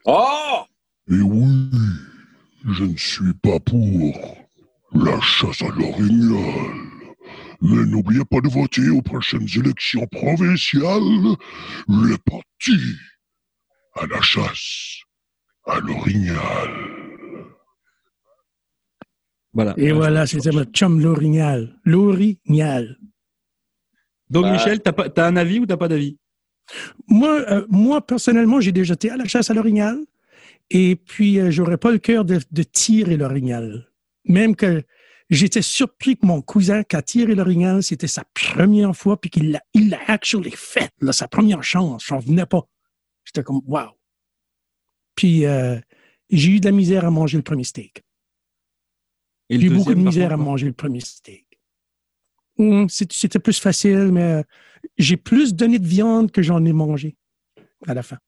Oh! 0.07 0.63
Et 1.09 1.21
oui, 1.21 1.71
je 2.65 2.85
ne 2.85 2.97
suis 2.97 3.35
pas 3.35 3.61
pour 3.61 4.39
la 4.93 5.21
chasse 5.21 5.63
à 5.63 5.69
l'orignal. 5.69 6.91
Mais 7.63 7.85
n'oubliez 7.85 8.25
pas 8.25 8.41
de 8.41 8.49
voter 8.49 8.89
aux 8.89 9.03
prochaines 9.03 9.47
élections 9.55 10.07
provinciales. 10.07 11.37
Le 11.89 12.17
parti 12.19 12.97
à 13.95 14.07
la 14.07 14.21
chasse 14.23 15.01
à 15.67 15.79
l'orignal. 15.81 17.00
Voilà. 19.53 19.75
Et 19.77 19.93
voilà, 19.93 20.27
c'était 20.27 20.51
votre 20.51 20.71
chum 20.71 21.01
l'orignal. 21.01 21.77
L'orignal. 21.85 22.99
Donc, 24.29 24.47
Michel, 24.47 24.81
t'as, 24.81 24.93
as 24.93 25.27
un 25.27 25.37
avis 25.37 25.59
ou 25.59 25.67
t'as 25.67 25.77
pas 25.77 25.89
d'avis? 25.89 26.19
Moi, 27.09 27.41
euh, 27.51 27.67
moi, 27.69 28.01
personnellement, 28.01 28.61
j'ai 28.61 28.71
déjà 28.71 28.95
été 28.95 29.11
à 29.11 29.17
la 29.17 29.25
chasse 29.25 29.51
à 29.51 29.55
l'orignal. 29.55 29.99
Et 30.71 30.95
puis, 30.95 31.41
euh, 31.41 31.51
j'aurais 31.51 31.79
pas 31.79 31.91
le 31.91 31.99
cœur 31.99 32.25
de, 32.25 32.39
de 32.51 32.63
tirer 32.63 33.17
l'orignal 33.17 33.91
même 34.25 34.57
que 34.57 34.83
j'étais 35.29 35.63
surpris 35.63 36.17
que 36.17 36.27
mon 36.27 36.43
cousin, 36.43 36.83
qui 36.83 36.97
a 36.97 37.03
tiré 37.03 37.35
l'orignal, 37.35 37.83
c'était 37.83 38.07
sa 38.07 38.25
première 38.35 38.95
fois, 38.97 39.21
puis 39.21 39.31
qu'il 39.31 39.51
l'a, 39.53 39.63
il 39.75 39.91
l'a 39.91 40.01
actually 40.07 40.53
fait, 40.55 40.91
là, 41.01 41.13
sa 41.13 41.29
première 41.29 41.63
chance. 41.63 42.05
J'en 42.07 42.19
venais 42.19 42.47
pas. 42.47 42.67
J'étais 43.25 43.43
comme, 43.43 43.61
wow. 43.67 43.91
Puis, 45.15 45.45
euh, 45.45 45.79
j'ai 46.31 46.53
eu 46.53 46.61
de 46.61 46.67
la 46.67 46.73
misère 46.73 47.05
à 47.05 47.11
manger 47.11 47.37
le 47.37 47.43
premier 47.43 47.65
steak. 47.65 48.03
J'ai 49.51 49.67
eu 49.67 49.71
beaucoup 49.71 49.95
de 49.95 50.01
misère 50.01 50.33
à 50.33 50.37
manger 50.37 50.67
le 50.67 50.73
premier 50.73 51.01
steak. 51.01 51.47
Hum, 52.59 52.89
c'était 52.89 53.39
plus 53.39 53.59
facile, 53.59 54.11
mais 54.13 54.45
j'ai 54.99 55.17
plus 55.17 55.55
donné 55.55 55.79
de 55.79 55.87
viande 55.87 56.31
que 56.31 56.43
j'en 56.43 56.65
ai 56.65 56.73
mangé 56.73 57.17
à 57.87 57.95
la 57.95 58.03
fin. 58.03 58.19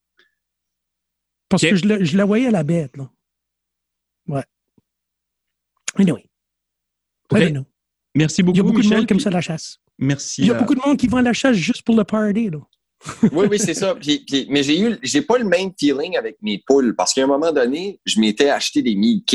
Parce 1.48 1.62
que 1.62 1.76
je, 1.76 2.04
je 2.04 2.16
la 2.16 2.24
voyais 2.24 2.50
la 2.50 2.64
bête, 2.64 2.96
là. 2.96 3.10
Ouais. 4.26 4.44
Anyway. 5.96 6.26
Merci 8.14 8.42
beaucoup. 8.42 8.56
Il 8.56 8.58
y 8.58 8.60
a 8.60 8.64
beaucoup 8.64 8.82
de 8.82 8.88
monde 8.88 9.06
qui 9.06 9.12
aime 9.12 9.20
ça 9.20 9.30
la 9.30 9.40
chasse. 9.40 9.78
Merci. 9.98 10.42
Il 10.42 10.48
y 10.48 10.50
a 10.50 10.54
beaucoup 10.54 10.74
de 10.74 10.80
monde 10.80 10.96
qui 10.96 11.06
vont 11.06 11.18
à 11.18 11.22
la 11.22 11.32
chasse 11.32 11.56
juste 11.56 11.82
pour 11.82 11.96
le 11.96 12.04
party. 12.04 12.50
Là. 12.50 12.58
oui, 13.32 13.46
oui, 13.50 13.58
c'est 13.58 13.74
ça. 13.74 13.96
mais 14.48 14.62
j'ai 14.62 14.80
eu, 14.80 14.98
j'ai 15.02 15.22
pas 15.22 15.38
le 15.38 15.44
même 15.44 15.72
feeling 15.78 16.16
avec 16.16 16.36
mes 16.42 16.62
poules 16.66 16.94
parce 16.94 17.14
qu'à 17.14 17.24
un 17.24 17.26
moment 17.26 17.52
donné, 17.52 18.00
je 18.04 18.20
m'étais 18.20 18.48
acheté 18.48 18.82
des 18.82 18.94
Meat. 18.94 19.34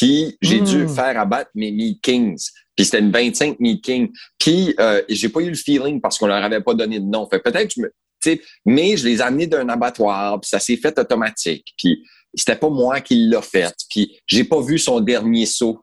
Puis 0.00 0.34
j'ai 0.40 0.60
dû 0.60 0.84
hmm. 0.84 0.88
faire 0.88 1.20
abattre 1.20 1.50
mes 1.54 1.70
Meat 1.70 2.00
Kings. 2.00 2.48
Puis 2.74 2.86
c'était 2.86 3.00
une 3.00 3.12
25 3.12 3.60
Meat 3.60 3.84
King. 3.84 4.08
Puis 4.38 4.74
euh, 4.80 5.02
j'ai 5.10 5.28
pas 5.28 5.40
eu 5.40 5.50
le 5.50 5.54
feeling 5.54 6.00
parce 6.00 6.16
qu'on 6.16 6.26
leur 6.26 6.42
avait 6.42 6.62
pas 6.62 6.72
donné 6.72 6.98
de 6.98 7.04
nom. 7.04 7.28
Fait 7.28 7.38
peut-être 7.38 7.68
que 7.68 7.74
je 7.76 7.82
me, 7.82 8.38
mais 8.64 8.96
je 8.96 9.04
les 9.06 9.18
ai 9.18 9.20
amenés 9.20 9.46
d'un 9.46 9.68
abattoir, 9.68 10.40
puis 10.40 10.48
ça 10.48 10.58
s'est 10.58 10.78
fait 10.78 10.98
automatique. 10.98 11.74
Puis 11.76 12.02
c'était 12.34 12.56
pas 12.56 12.70
moi 12.70 13.02
qui 13.02 13.26
l'a 13.26 13.42
fait. 13.42 13.74
Puis 13.90 14.16
j'ai 14.26 14.44
pas 14.44 14.62
vu 14.62 14.78
son 14.78 15.00
dernier 15.00 15.44
saut. 15.44 15.80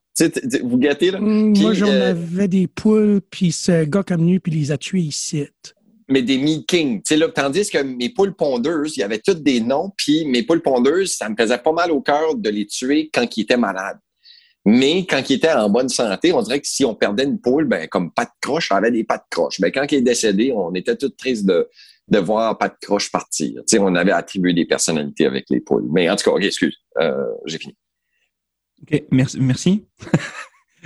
vous 0.64 0.78
gâtez 0.80 1.12
là? 1.12 1.20
Mm, 1.20 1.56
moi, 1.60 1.74
j'en 1.74 1.88
euh, 1.88 2.10
avais 2.10 2.48
des 2.48 2.66
poules, 2.66 3.22
puis 3.30 3.52
ce 3.52 3.84
gars 3.84 4.02
comme 4.02 4.24
nu, 4.24 4.40
puis 4.40 4.52
il 4.52 4.60
les 4.62 4.72
a 4.72 4.80
tués 4.80 5.02
ici 5.02 5.46
mais 6.10 6.22
des 6.22 6.38
meetings. 6.38 7.02
Là, 7.18 7.28
tandis 7.28 7.70
que 7.70 7.80
mes 7.80 8.08
poules 8.08 8.34
pondeuses, 8.34 8.96
il 8.96 9.02
y 9.02 9.04
avait 9.04 9.20
toutes 9.20 9.44
des 9.44 9.60
noms, 9.60 9.92
puis 9.98 10.26
mes 10.26 10.42
poules 10.42 10.62
pondeuses, 10.62 11.12
ça 11.12 11.28
me 11.28 11.36
faisait 11.36 11.58
pas 11.58 11.74
mal 11.74 11.92
au 11.92 12.00
cœur 12.00 12.34
de 12.34 12.50
les 12.50 12.66
tuer 12.66 13.10
quand 13.14 13.26
ils 13.36 13.42
étaient 13.42 13.58
malades. 13.58 14.00
Mais 14.70 15.06
quand 15.06 15.30
ils 15.30 15.36
étaient 15.36 15.54
en 15.54 15.70
bonne 15.70 15.88
santé, 15.88 16.34
on 16.34 16.42
dirait 16.42 16.60
que 16.60 16.68
si 16.68 16.84
on 16.84 16.94
perdait 16.94 17.24
une 17.24 17.40
poule, 17.40 17.64
ben, 17.64 17.88
comme 17.88 18.12
pas 18.12 18.26
de 18.26 18.32
croche, 18.42 18.70
on 18.70 18.76
avait 18.76 18.92
des 18.92 19.06
pas 19.06 19.16
de 19.18 19.24
croche. 19.30 19.62
Ben, 19.62 19.72
quand 19.72 19.90
il 19.90 20.00
est 20.00 20.02
décédé, 20.02 20.52
on 20.54 20.74
était 20.76 20.98
tous 20.98 21.08
tristes 21.12 21.46
de, 21.46 21.70
de 22.10 22.20
voir 22.20 22.58
pas 22.58 22.68
de 22.68 22.76
croche 22.82 23.10
partir. 23.10 23.62
sais, 23.66 23.80
on 23.80 23.96
avait 23.96 24.12
attribué 24.12 24.54
des 24.54 24.66
personnalités 24.66 25.26
avec 25.26 25.46
les 25.50 25.62
poules. 25.62 25.88
Mais 25.90 26.10
en 26.10 26.18
tout 26.18 26.30
cas, 26.30 26.36
OK, 26.36 26.44
excuse, 26.44 26.76
euh, 27.00 27.28
j'ai 27.46 27.60
fini. 27.60 27.78
OK, 28.82 29.04
merci. 29.10 29.40
merci. 29.40 29.86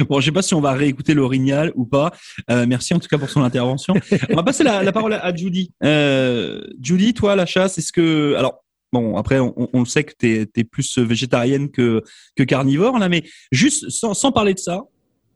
Bon, 0.09 0.19
je 0.19 0.25
sais 0.25 0.31
pas 0.31 0.41
si 0.41 0.55
on 0.55 0.61
va 0.61 0.71
réécouter 0.71 1.13
l'orignal 1.13 1.71
ou 1.75 1.85
pas. 1.85 2.11
Euh, 2.49 2.65
merci 2.67 2.93
en 2.93 2.99
tout 2.99 3.07
cas 3.07 3.19
pour 3.19 3.29
son 3.29 3.43
intervention. 3.43 3.93
On 4.29 4.35
va 4.35 4.41
passer 4.41 4.63
la, 4.63 4.91
parole 4.91 5.13
à, 5.13 5.35
Judy. 5.35 5.73
Euh, 5.83 6.61
Judy, 6.81 7.13
toi, 7.13 7.35
la 7.35 7.45
chasse, 7.45 7.77
est-ce 7.77 7.91
que... 7.91 8.33
Alors, 8.35 8.60
bon, 8.91 9.17
après, 9.17 9.39
on, 9.39 9.69
le 9.73 9.85
sait 9.85 10.03
que 10.03 10.13
tu 10.17 10.47
es, 10.55 10.63
plus 10.63 10.97
végétarienne 10.97 11.69
que, 11.69 12.03
que 12.35 12.43
carnivore, 12.43 12.99
là, 12.99 13.09
mais 13.09 13.23
juste 13.51 13.89
sans, 13.89 14.13
sans 14.13 14.31
parler 14.31 14.53
de 14.53 14.59
ça, 14.59 14.83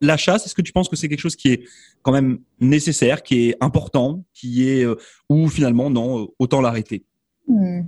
la 0.02 0.18
chasse, 0.18 0.46
est-ce 0.46 0.56
que 0.56 0.62
tu 0.62 0.74
penses 0.74 0.90
que 0.90 0.96
c'est 0.96 1.08
quelque 1.08 1.20
chose 1.20 1.36
qui 1.36 1.50
est 1.50 1.64
quand 2.02 2.12
même 2.12 2.40
nécessaire, 2.60 3.24
qui 3.24 3.50
est 3.50 3.56
important, 3.62 4.24
qui 4.34 4.70
est... 4.70 4.86
Euh, 4.86 4.96
ou 5.30 5.48
finalement, 5.48 5.90
non, 5.90 6.30
autant 6.40 6.62
l'arrêter? 6.62 7.04
Hmm. 7.48 7.82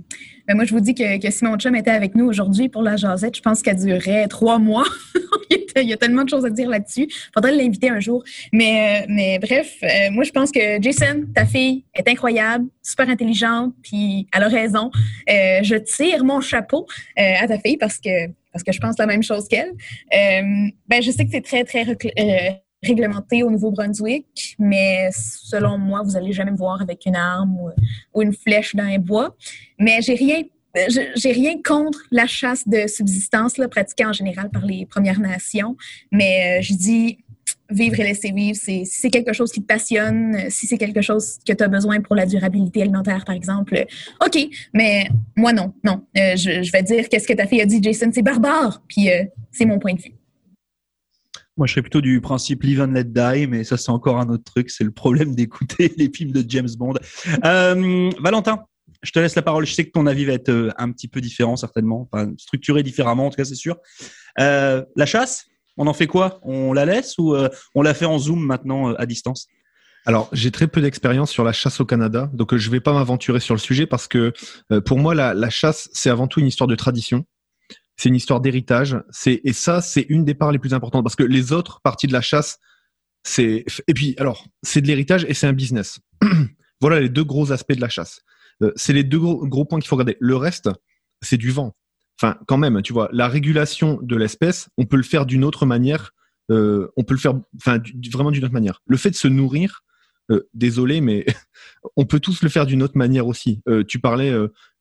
Ben 0.46 0.54
moi, 0.54 0.64
je 0.64 0.72
vous 0.72 0.80
dis 0.80 0.94
que, 0.94 1.20
que 1.20 1.30
si 1.30 1.44
mon 1.44 1.56
chum 1.56 1.74
était 1.74 1.90
avec 1.90 2.14
nous 2.14 2.26
aujourd'hui 2.26 2.68
pour 2.68 2.82
la 2.82 2.96
jasette, 2.96 3.36
je 3.36 3.42
pense 3.42 3.62
qu'elle 3.62 3.78
durerait 3.78 4.28
trois 4.28 4.58
mois. 4.58 4.86
il 5.82 5.88
y 5.88 5.92
a 5.92 5.96
tellement 5.96 6.24
de 6.24 6.28
choses 6.28 6.44
à 6.44 6.50
dire 6.50 6.68
là-dessus. 6.68 7.08
Faudrait 7.34 7.52
l'inviter 7.52 7.90
un 7.90 8.00
jour. 8.00 8.22
Mais, 8.52 9.02
euh, 9.02 9.06
mais 9.08 9.38
bref, 9.38 9.76
euh, 9.82 10.10
moi, 10.10 10.24
je 10.24 10.30
pense 10.30 10.50
que 10.50 10.80
Jason, 10.80 11.24
ta 11.34 11.46
fille, 11.46 11.84
est 11.94 12.08
incroyable, 12.08 12.66
super 12.82 13.08
intelligente, 13.08 13.74
puis 13.82 14.26
elle 14.32 14.42
a 14.42 14.48
raison. 14.48 14.90
Euh, 15.30 15.60
je 15.62 15.76
tire 15.76 16.24
mon 16.24 16.40
chapeau 16.40 16.86
à 17.16 17.46
ta 17.46 17.58
fille 17.58 17.76
parce 17.76 17.98
que, 17.98 18.28
parce 18.52 18.62
que 18.64 18.72
je 18.72 18.80
pense 18.80 18.98
la 18.98 19.06
même 19.06 19.22
chose 19.22 19.48
qu'elle. 19.48 19.72
ben, 20.10 21.02
je 21.02 21.10
sais 21.10 21.24
que 21.24 21.30
c'est 21.30 21.42
très, 21.42 21.64
très 21.64 21.84
réglementé 22.82 23.42
au 23.42 23.50
Nouveau-Brunswick, 23.50 24.54
mais 24.58 25.10
selon 25.12 25.78
moi, 25.78 26.02
vous 26.04 26.16
allez 26.16 26.32
jamais 26.32 26.52
me 26.52 26.56
voir 26.56 26.80
avec 26.80 27.06
une 27.06 27.16
arme 27.16 27.58
ou, 28.14 28.22
une 28.22 28.32
flèche 28.32 28.74
dans 28.74 28.84
un 28.84 28.98
bois. 28.98 29.34
Mais 29.78 30.00
j'ai 30.00 30.14
rien 30.14 30.42
j'ai 30.88 31.32
rien 31.32 31.54
contre 31.62 32.00
la 32.10 32.26
chasse 32.26 32.66
de 32.66 32.86
subsistance 32.86 33.54
pratiquée 33.70 34.06
en 34.06 34.12
général 34.12 34.50
par 34.50 34.64
les 34.64 34.86
Premières 34.86 35.20
Nations, 35.20 35.76
mais 36.12 36.58
euh, 36.58 36.62
je 36.62 36.74
dis 36.74 37.18
vivre 37.70 38.00
et 38.00 38.04
laisser 38.04 38.32
vivre, 38.32 38.56
si 38.56 38.86
c'est 38.86 39.10
quelque 39.10 39.32
chose 39.32 39.52
qui 39.52 39.60
te 39.60 39.66
passionne, 39.66 40.48
si 40.48 40.66
c'est 40.66 40.78
quelque 40.78 41.02
chose 41.02 41.38
que 41.46 41.52
tu 41.52 41.62
as 41.62 41.68
besoin 41.68 42.00
pour 42.00 42.16
la 42.16 42.24
durabilité 42.24 42.82
alimentaire, 42.82 43.24
par 43.24 43.34
exemple, 43.34 43.84
OK, 44.24 44.38
mais 44.72 45.08
moi 45.36 45.52
non, 45.52 45.74
non. 45.84 46.02
Euh, 46.16 46.36
je, 46.36 46.70
vais 46.72 46.82
dire 46.82 47.08
qu'est-ce 47.08 47.28
que 47.28 47.34
ta 47.34 47.46
fille 47.46 47.60
a 47.60 47.66
dit, 47.66 47.82
Jason, 47.82 48.10
c'est 48.12 48.22
barbare, 48.22 48.82
puis 48.88 49.10
euh, 49.10 49.24
c'est 49.52 49.66
mon 49.66 49.78
point 49.78 49.94
de 49.94 50.00
vue. 50.00 50.14
Moi, 51.58 51.66
je 51.66 51.72
serais 51.72 51.82
plutôt 51.82 52.00
du 52.00 52.20
principe 52.20 52.62
live 52.62 52.80
and 52.80 52.92
let 52.92 53.04
die, 53.04 53.48
mais 53.48 53.64
ça, 53.64 53.76
c'est 53.76 53.90
encore 53.90 54.20
un 54.20 54.28
autre 54.28 54.44
truc. 54.44 54.70
C'est 54.70 54.84
le 54.84 54.92
problème 54.92 55.34
d'écouter 55.34 55.92
les 55.98 56.08
films 56.08 56.30
de 56.30 56.44
James 56.48 56.68
Bond. 56.78 56.94
Euh, 57.44 58.10
Valentin, 58.20 58.64
je 59.02 59.12
te 59.12 59.18
laisse 59.18 59.34
la 59.34 59.42
parole. 59.42 59.66
Je 59.66 59.74
sais 59.74 59.84
que 59.84 59.90
ton 59.90 60.06
avis 60.06 60.24
va 60.24 60.32
être 60.32 60.48
euh, 60.48 60.70
un 60.76 60.90
petit 60.90 61.08
peu 61.08 61.20
différent, 61.20 61.56
certainement. 61.56 62.08
Enfin, 62.10 62.32
structuré 62.36 62.82
différemment, 62.82 63.26
en 63.26 63.30
tout 63.30 63.36
cas, 63.36 63.44
c'est 63.44 63.54
sûr. 63.54 63.76
Euh, 64.40 64.84
la 64.96 65.06
chasse, 65.06 65.46
on 65.76 65.86
en 65.86 65.94
fait 65.94 66.06
quoi? 66.06 66.40
On 66.42 66.72
la 66.72 66.84
laisse 66.84 67.14
ou 67.18 67.36
on 67.74 67.82
la 67.82 67.94
fait 67.94 68.04
en 68.04 68.18
Zoom 68.18 68.44
maintenant 68.44 68.94
à 68.94 69.06
distance? 69.06 69.46
Alors, 70.06 70.28
j'ai 70.32 70.50
très 70.50 70.66
peu 70.66 70.80
d'expérience 70.80 71.30
sur 71.30 71.44
la 71.44 71.52
chasse 71.52 71.80
au 71.80 71.84
Canada, 71.84 72.30
donc 72.32 72.56
je 72.56 72.66
ne 72.66 72.72
vais 72.72 72.80
pas 72.80 72.92
m'aventurer 72.92 73.40
sur 73.40 73.54
le 73.54 73.60
sujet 73.60 73.86
parce 73.86 74.08
que 74.08 74.32
pour 74.86 74.98
moi, 74.98 75.14
la, 75.14 75.50
chasse, 75.50 75.88
c'est 75.92 76.10
avant 76.10 76.26
tout 76.26 76.40
une 76.40 76.46
histoire 76.46 76.66
de 76.66 76.74
tradition 76.74 77.26
c'est 77.98 78.08
une 78.08 78.14
histoire 78.14 78.40
d'héritage. 78.40 78.96
Et 79.26 79.52
ça, 79.52 79.82
c'est 79.82 80.06
une 80.08 80.24
des 80.24 80.34
parts 80.34 80.52
les 80.52 80.58
plus 80.58 80.72
importantes 80.72 81.02
parce 81.02 81.16
que 81.16 81.24
les 81.24 81.52
autres 81.52 81.80
parties 81.82 82.06
de 82.06 82.12
la 82.12 82.20
chasse, 82.20 82.60
c'est 83.24 83.64
et 83.88 83.94
puis 83.94 84.14
alors 84.18 84.46
c'est 84.62 84.80
de 84.80 84.86
l'héritage 84.86 85.26
et 85.28 85.34
c'est 85.34 85.48
un 85.48 85.52
business. 85.52 85.98
voilà 86.80 87.00
les 87.00 87.08
deux 87.08 87.24
gros 87.24 87.52
aspects 87.52 87.74
de 87.74 87.80
la 87.80 87.88
chasse. 87.88 88.22
Euh, 88.62 88.72
c'est 88.76 88.92
les 88.92 89.04
deux 89.04 89.18
gros, 89.18 89.64
points 89.64 89.78
qu'il 89.78 89.88
faut 89.88 89.96
regarder. 89.96 90.16
Le 90.20 90.36
reste, 90.36 90.70
c'est 91.22 91.36
du 91.36 91.50
vent. 91.50 91.74
Enfin, 92.20 92.36
quand 92.46 92.58
même, 92.58 92.82
tu 92.82 92.92
vois, 92.92 93.08
la 93.12 93.28
régulation 93.28 93.98
de 94.02 94.16
l'espèce, 94.16 94.68
on 94.76 94.86
peut 94.86 94.96
le 94.96 95.02
faire 95.02 95.26
d'une 95.26 95.44
autre 95.44 95.66
manière. 95.66 96.12
Euh, 96.50 96.88
on 96.96 97.04
peut 97.04 97.14
le 97.14 97.20
faire, 97.20 97.34
vraiment 97.64 98.30
d'une 98.30 98.44
autre 98.44 98.54
manière. 98.54 98.82
Le 98.86 98.96
fait 98.96 99.10
de 99.10 99.14
se 99.14 99.28
nourrir, 99.28 99.82
euh, 100.30 100.48
désolé, 100.54 101.00
mais 101.00 101.26
on 101.96 102.06
peut 102.06 102.20
tous 102.20 102.42
le 102.42 102.48
faire 102.48 102.66
d'une 102.66 102.82
autre 102.82 102.96
manière 102.96 103.26
aussi. 103.26 103.62
Tu 103.86 104.00
parlais, 104.00 104.32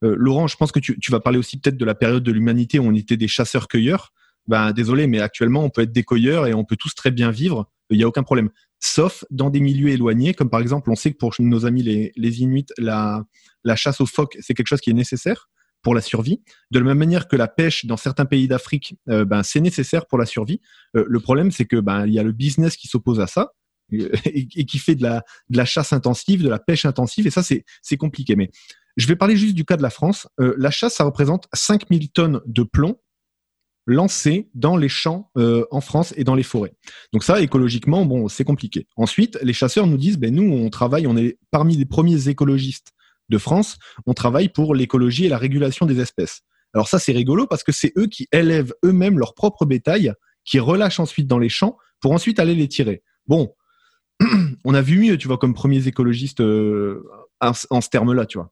Laurent, 0.01 0.48
je 0.48 0.57
pense 0.57 0.72
que 0.72 0.79
tu, 0.79 0.98
vas 1.10 1.19
parler 1.19 1.38
aussi 1.38 1.60
peut-être 1.60 1.77
de 1.77 1.86
la 1.86 1.96
période 1.96 2.24
de 2.24 2.31
l'humanité 2.31 2.79
où 2.79 2.84
on 2.84 2.96
était 2.96 3.17
des 3.17 3.27
chasseurs-cueilleurs. 3.27 4.13
Ben, 4.48 4.72
désolé, 4.72 5.07
mais 5.07 5.19
actuellement, 5.19 5.63
on 5.63 5.69
peut 5.69 5.81
être 5.81 5.91
des 5.91 6.03
cueilleurs 6.03 6.48
et 6.48 6.53
on 6.53 6.63
peut 6.63 6.77
tous 6.77 6.96
très 6.96 7.12
bien 7.12 7.31
vivre. 7.31 7.69
Il 7.89 7.98
n'y 7.98 8.03
a 8.03 8.07
aucun 8.07 8.24
problème. 8.24 8.50
Sauf 8.79 9.24
dans 9.29 9.50
des 9.50 9.60
milieux 9.60 9.89
éloignés, 9.89 10.34
comme 10.34 10.50
par 10.50 10.60
exemple, 10.60 10.91
on 10.91 10.96
sait 10.96 11.12
que 11.12 11.17
pour 11.17 11.34
nos 11.39 11.65
amis 11.65 11.84
les, 11.84 12.12
les 12.15 12.41
Inuits, 12.41 12.67
la, 12.77 13.24
la 13.63 13.75
chasse 13.75 14.01
aux 14.01 14.05
phoques, 14.05 14.38
c'est 14.39 14.53
quelque 14.53 14.67
chose 14.67 14.81
qui 14.81 14.91
est 14.91 14.93
nécessaire 14.93 15.50
pour 15.81 15.96
la 15.96 16.01
survie. 16.01 16.41
De 16.72 16.79
la 16.79 16.86
même 16.86 16.98
manière 16.98 17.27
que 17.27 17.36
la 17.36 17.48
pêche 17.48 17.86
dans 17.86 17.98
certains 17.98 18.25
pays 18.25 18.48
d'Afrique, 18.48 18.96
ben, 19.05 19.41
c'est 19.43 19.62
nécessaire 19.62 20.05
pour 20.05 20.17
la 20.17 20.25
survie. 20.25 20.60
le 20.93 21.19
problème, 21.19 21.51
c'est 21.51 21.65
que 21.65 21.79
ben, 21.79 22.05
il 22.05 22.13
y 22.13 22.19
a 22.19 22.24
le 22.24 22.31
business 22.34 22.75
qui 22.75 22.88
s'oppose 22.88 23.19
à 23.19 23.27
ça. 23.27 23.53
et, 23.91 24.65
qui 24.65 24.79
fait 24.79 24.96
de 24.96 25.03
la, 25.03 25.24
de 25.50 25.57
la 25.57 25.65
chasse 25.65 25.93
intensive, 25.93 26.43
de 26.43 26.50
la 26.50 26.60
pêche 26.60 26.86
intensive, 26.86 27.27
et 27.27 27.29
ça, 27.29 27.41
c'est 27.43 27.98
compliqué. 27.98 28.36
Mais 28.36 28.51
je 28.98 29.07
vais 29.07 29.15
parler 29.15 29.38
juste 29.38 29.55
du 29.55 29.65
cas 29.65 29.77
de 29.77 29.81
la 29.81 29.89
France. 29.89 30.27
Euh, 30.39 30.55
la 30.57 30.72
chasse, 30.72 30.96
ça 30.96 31.03
représente 31.03 31.48
5000 31.53 32.12
tonnes 32.12 32.41
de 32.46 32.63
plomb 32.63 33.00
lancées 33.88 34.50
dans 34.53 34.77
les 34.77 34.89
champs 34.89 35.32
euh, 35.38 35.65
en 35.72 35.82
France 35.82 36.13
et 36.17 36.24
dans 36.24 36.36
les 36.36 36.44
forêts. 36.44 36.74
Donc 37.13 37.24
ça, 37.24 37.41
écologiquement, 37.41 38.06
bon, 38.06 38.27
c'est 38.27 38.44
compliqué. 38.44 38.86
Ensuite, 38.98 39.39
les 39.41 39.53
chasseurs 39.53 39.88
nous 39.88 39.98
disent, 39.98 40.20
ben 40.20 40.36
nous, 40.36 40.51
on 40.53 40.70
travaille, 40.70 41.08
on 41.08 41.17
est 41.17 41.39
parmi 41.50 41.77
les 41.77 41.86
premiers 41.86 42.27
écologistes 42.27 42.91
de 43.29 43.38
France, 43.38 43.77
on 44.06 44.13
travaille 44.13 44.50
pour 44.50 44.75
l'écologie 44.75 45.25
et 45.25 45.29
la 45.29 45.38
régulation 45.38 45.86
des 45.86 46.00
espèces. 46.00 46.41
Alors 46.74 46.88
ça, 46.88 47.00
c'est 47.00 47.13
rigolo 47.13 47.48
parce 47.48 47.63
que 47.63 47.72
c'est 47.72 47.94
eux 47.98 48.08
qui 48.08 48.27
élèvent 48.32 48.74
eux-mêmes 48.86 49.17
leur 49.17 49.34
propre 49.34 49.65
bétail, 49.65 50.13
qui 50.46 50.60
relâchent 50.60 51.00
ensuite 51.00 51.27
dans 51.27 51.39
les 51.39 51.50
champs 51.50 51.77
pour 52.00 52.12
ensuite 52.12 52.39
aller 52.39 52.56
les 52.56 52.67
tirer. 52.67 53.03
Bon, 53.25 53.53
on 54.65 54.74
a 54.74 54.82
vu 54.82 55.00
mieux, 55.00 55.17
tu 55.17 55.27
vois, 55.27 55.38
comme 55.38 55.53
premiers 55.53 55.88
écologistes 55.88 56.41
euh, 56.41 57.03
en, 57.39 57.82
ce 57.82 57.89
terme-là, 57.89 58.25
tu 58.25 58.38
vois. 58.38 58.51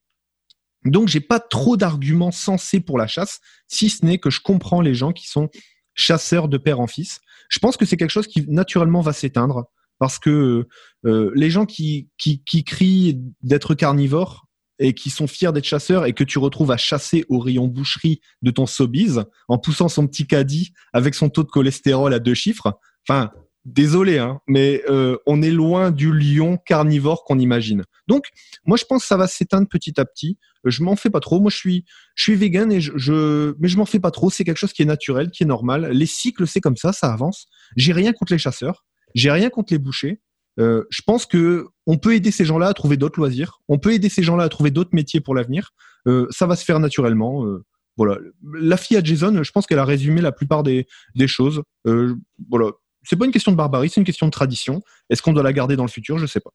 Donc, 0.85 1.07
j'ai 1.07 1.19
pas 1.19 1.39
trop 1.39 1.77
d'arguments 1.77 2.31
sensés 2.31 2.79
pour 2.79 2.97
la 2.97 3.07
chasse, 3.07 3.39
si 3.67 3.89
ce 3.89 4.05
n'est 4.05 4.19
que 4.19 4.29
je 4.29 4.41
comprends 4.41 4.81
les 4.81 4.93
gens 4.93 5.11
qui 5.11 5.27
sont 5.27 5.49
chasseurs 5.95 6.47
de 6.47 6.57
père 6.57 6.79
en 6.79 6.87
fils. 6.87 7.19
Je 7.49 7.59
pense 7.59 7.77
que 7.77 7.85
c'est 7.85 7.97
quelque 7.97 8.11
chose 8.11 8.27
qui 8.27 8.45
naturellement 8.47 9.01
va 9.01 9.13
s'éteindre 9.13 9.65
parce 9.99 10.19
que 10.19 10.67
euh, 11.05 11.31
les 11.35 11.49
gens 11.49 11.65
qui, 11.65 12.09
qui, 12.17 12.63
crient 12.63 13.21
d'être 13.41 13.75
carnivores 13.75 14.45
et 14.77 14.93
qui 14.93 15.09
sont 15.09 15.27
fiers 15.27 15.53
d'être 15.53 15.65
chasseurs 15.65 16.05
et 16.05 16.13
que 16.13 16.23
tu 16.23 16.37
retrouves 16.37 16.71
à 16.71 16.77
chasser 16.77 17.25
au 17.29 17.39
rayon 17.39 17.67
boucherie 17.67 18.19
de 18.41 18.51
ton 18.51 18.65
Sobiz 18.65 19.23
en 19.47 19.57
poussant 19.57 19.87
son 19.87 20.05
petit 20.05 20.27
caddie 20.27 20.73
avec 20.91 21.15
son 21.15 21.29
taux 21.29 21.43
de 21.43 21.49
cholestérol 21.49 22.13
à 22.13 22.19
deux 22.19 22.33
chiffres. 22.33 22.77
Enfin, 23.07 23.31
désolé, 23.63 24.17
hein, 24.17 24.41
mais 24.47 24.83
euh, 24.89 25.17
on 25.25 25.41
est 25.41 25.51
loin 25.51 25.91
du 25.91 26.11
lion 26.11 26.57
carnivore 26.57 27.23
qu'on 27.23 27.39
imagine. 27.39 27.83
Donc, 28.07 28.25
moi, 28.65 28.77
je 28.77 28.85
pense 28.85 29.03
que 29.03 29.07
ça 29.07 29.17
va 29.17 29.27
s'éteindre 29.27 29.67
petit 29.67 29.99
à 29.99 30.05
petit. 30.05 30.37
Je 30.63 30.83
m'en 30.83 30.95
fais 30.95 31.09
pas 31.09 31.19
trop. 31.19 31.39
Moi, 31.39 31.49
je 31.49 31.57
suis, 31.57 31.85
je 32.15 32.23
suis 32.23 32.35
vegan 32.35 32.71
et 32.71 32.81
je, 32.81 33.55
mais 33.59 33.67
je 33.67 33.77
m'en 33.77 33.85
fais 33.85 33.99
pas 33.99 34.11
trop. 34.11 34.29
C'est 34.29 34.43
quelque 34.43 34.57
chose 34.57 34.73
qui 34.73 34.81
est 34.81 34.85
naturel, 34.85 35.31
qui 35.31 35.43
est 35.43 35.47
normal. 35.47 35.89
Les 35.91 36.05
cycles, 36.05 36.47
c'est 36.47 36.61
comme 36.61 36.77
ça, 36.77 36.93
ça 36.93 37.11
avance. 37.11 37.47
J'ai 37.75 37.93
rien 37.93 38.13
contre 38.13 38.33
les 38.33 38.39
chasseurs. 38.39 38.85
J'ai 39.13 39.31
rien 39.31 39.49
contre 39.49 39.73
les 39.73 39.79
bouchers. 39.79 40.21
Euh, 40.59 40.83
je 40.89 41.01
pense 41.05 41.25
que 41.25 41.67
on 41.85 41.97
peut 41.97 42.15
aider 42.15 42.31
ces 42.31 42.45
gens-là 42.45 42.67
à 42.67 42.73
trouver 42.73 42.97
d'autres 42.97 43.19
loisirs. 43.19 43.59
On 43.67 43.77
peut 43.77 43.93
aider 43.93 44.09
ces 44.09 44.23
gens-là 44.23 44.45
à 44.45 44.49
trouver 44.49 44.71
d'autres 44.71 44.93
métiers 44.93 45.19
pour 45.19 45.35
l'avenir. 45.35 45.71
Euh, 46.07 46.27
ça 46.29 46.45
va 46.45 46.55
se 46.55 46.63
faire 46.63 46.79
naturellement. 46.79 47.43
voilà. 47.97 48.17
La 48.53 48.77
fille 48.77 48.97
à 48.97 49.03
Jason, 49.03 49.43
je 49.43 49.51
pense 49.51 49.65
qu'elle 49.65 49.79
a 49.79 49.85
résumé 49.85 50.21
la 50.21 50.31
plupart 50.31 50.63
des, 50.63 50.87
des 51.15 51.27
choses. 51.27 51.61
voilà 51.85 52.71
c'est 53.05 53.15
pas 53.15 53.25
une 53.25 53.31
question 53.31 53.51
de 53.51 53.57
barbarie, 53.57 53.89
c'est 53.89 54.01
une 54.01 54.05
question 54.05 54.25
de 54.25 54.31
tradition. 54.31 54.81
Est-ce 55.09 55.21
qu'on 55.21 55.33
doit 55.33 55.43
la 55.43 55.53
garder 55.53 55.75
dans 55.75 55.83
le 55.83 55.89
futur? 55.89 56.17
Je 56.17 56.25
sais 56.25 56.39
pas. 56.39 56.51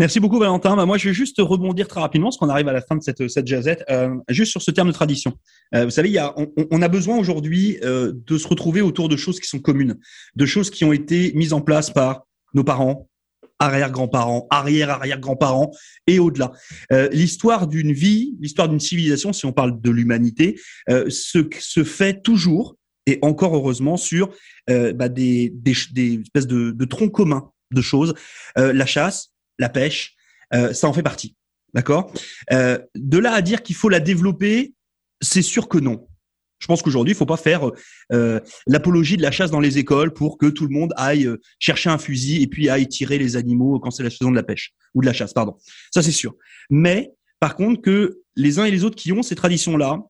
Merci 0.00 0.18
beaucoup 0.18 0.38
Valentin. 0.38 0.76
Bah, 0.76 0.86
moi, 0.86 0.96
je 0.96 1.10
vais 1.10 1.14
juste 1.14 1.36
rebondir 1.40 1.86
très 1.86 2.00
rapidement, 2.00 2.28
parce 2.28 2.38
qu'on 2.38 2.48
arrive 2.48 2.68
à 2.68 2.72
la 2.72 2.80
fin 2.80 2.96
de 2.96 3.02
cette, 3.02 3.28
cette 3.28 3.46
jazette, 3.46 3.84
euh, 3.90 4.08
juste 4.30 4.50
sur 4.50 4.62
ce 4.62 4.70
terme 4.70 4.88
de 4.88 4.94
tradition. 4.94 5.34
Euh, 5.74 5.84
vous 5.84 5.90
savez, 5.90 6.08
il 6.08 6.14
y 6.14 6.18
a, 6.18 6.34
on, 6.70 6.80
a 6.80 6.88
besoin 6.88 7.18
aujourd'hui 7.18 7.76
euh, 7.84 8.14
de 8.26 8.38
se 8.38 8.48
retrouver 8.48 8.80
autour 8.80 9.10
de 9.10 9.18
choses 9.18 9.38
qui 9.38 9.46
sont 9.46 9.58
communes, 9.58 9.98
de 10.36 10.46
choses 10.46 10.70
qui 10.70 10.86
ont 10.86 10.94
été 10.94 11.34
mises 11.34 11.52
en 11.52 11.60
place 11.60 11.90
par 11.90 12.22
nos 12.54 12.64
parents, 12.64 13.10
arrière-grands-parents, 13.58 14.46
arrière-arrière-grands-parents 14.48 15.70
et 16.06 16.18
au-delà. 16.18 16.52
Euh, 16.92 17.10
l'histoire 17.12 17.66
d'une 17.66 17.92
vie, 17.92 18.38
l'histoire 18.40 18.70
d'une 18.70 18.80
civilisation, 18.80 19.34
si 19.34 19.44
on 19.44 19.52
parle 19.52 19.82
de 19.82 19.90
l'humanité, 19.90 20.58
euh, 20.88 21.10
se, 21.10 21.46
se 21.58 21.84
fait 21.84 22.22
toujours 22.22 22.74
et 23.04 23.18
encore 23.20 23.54
heureusement 23.54 23.98
sur 23.98 24.30
euh, 24.70 24.94
bah, 24.94 25.10
des, 25.10 25.52
des, 25.54 25.74
des, 25.92 26.20
espèces 26.22 26.46
de, 26.46 26.70
de 26.70 26.84
troncs 26.86 27.12
communs 27.12 27.50
de 27.70 27.82
choses. 27.82 28.14
Euh, 28.56 28.72
la 28.72 28.86
chasse, 28.86 29.34
la 29.60 29.68
pêche, 29.68 30.14
euh, 30.54 30.72
ça 30.72 30.88
en 30.88 30.92
fait 30.92 31.02
partie. 31.02 31.36
D'accord? 31.74 32.12
Euh, 32.52 32.78
De 32.96 33.18
là 33.18 33.32
à 33.32 33.42
dire 33.42 33.62
qu'il 33.62 33.76
faut 33.76 33.88
la 33.88 34.00
développer, 34.00 34.74
c'est 35.20 35.42
sûr 35.42 35.68
que 35.68 35.78
non. 35.78 36.08
Je 36.58 36.66
pense 36.66 36.82
qu'aujourd'hui, 36.82 37.14
il 37.14 37.16
faut 37.16 37.26
pas 37.26 37.38
faire 37.38 37.70
euh, 38.12 38.40
l'apologie 38.66 39.16
de 39.16 39.22
la 39.22 39.30
chasse 39.30 39.50
dans 39.50 39.60
les 39.60 39.78
écoles 39.78 40.12
pour 40.12 40.36
que 40.36 40.46
tout 40.46 40.66
le 40.66 40.74
monde 40.74 40.92
aille 40.96 41.26
euh, 41.26 41.40
chercher 41.58 41.88
un 41.88 41.96
fusil 41.96 42.42
et 42.42 42.46
puis 42.48 42.68
aille 42.68 42.86
tirer 42.86 43.18
les 43.18 43.36
animaux 43.36 43.80
quand 43.80 43.90
c'est 43.90 44.02
la 44.02 44.10
saison 44.10 44.30
de 44.30 44.36
la 44.36 44.42
pêche 44.42 44.72
ou 44.94 45.00
de 45.00 45.06
la 45.06 45.12
chasse, 45.12 45.32
pardon. 45.32 45.56
Ça, 45.94 46.02
c'est 46.02 46.12
sûr. 46.12 46.34
Mais 46.68 47.12
par 47.38 47.56
contre, 47.56 47.80
que 47.80 48.20
les 48.36 48.58
uns 48.58 48.64
et 48.64 48.70
les 48.70 48.84
autres 48.84 48.96
qui 48.96 49.12
ont 49.12 49.22
ces 49.22 49.34
traditions-là, 49.34 50.00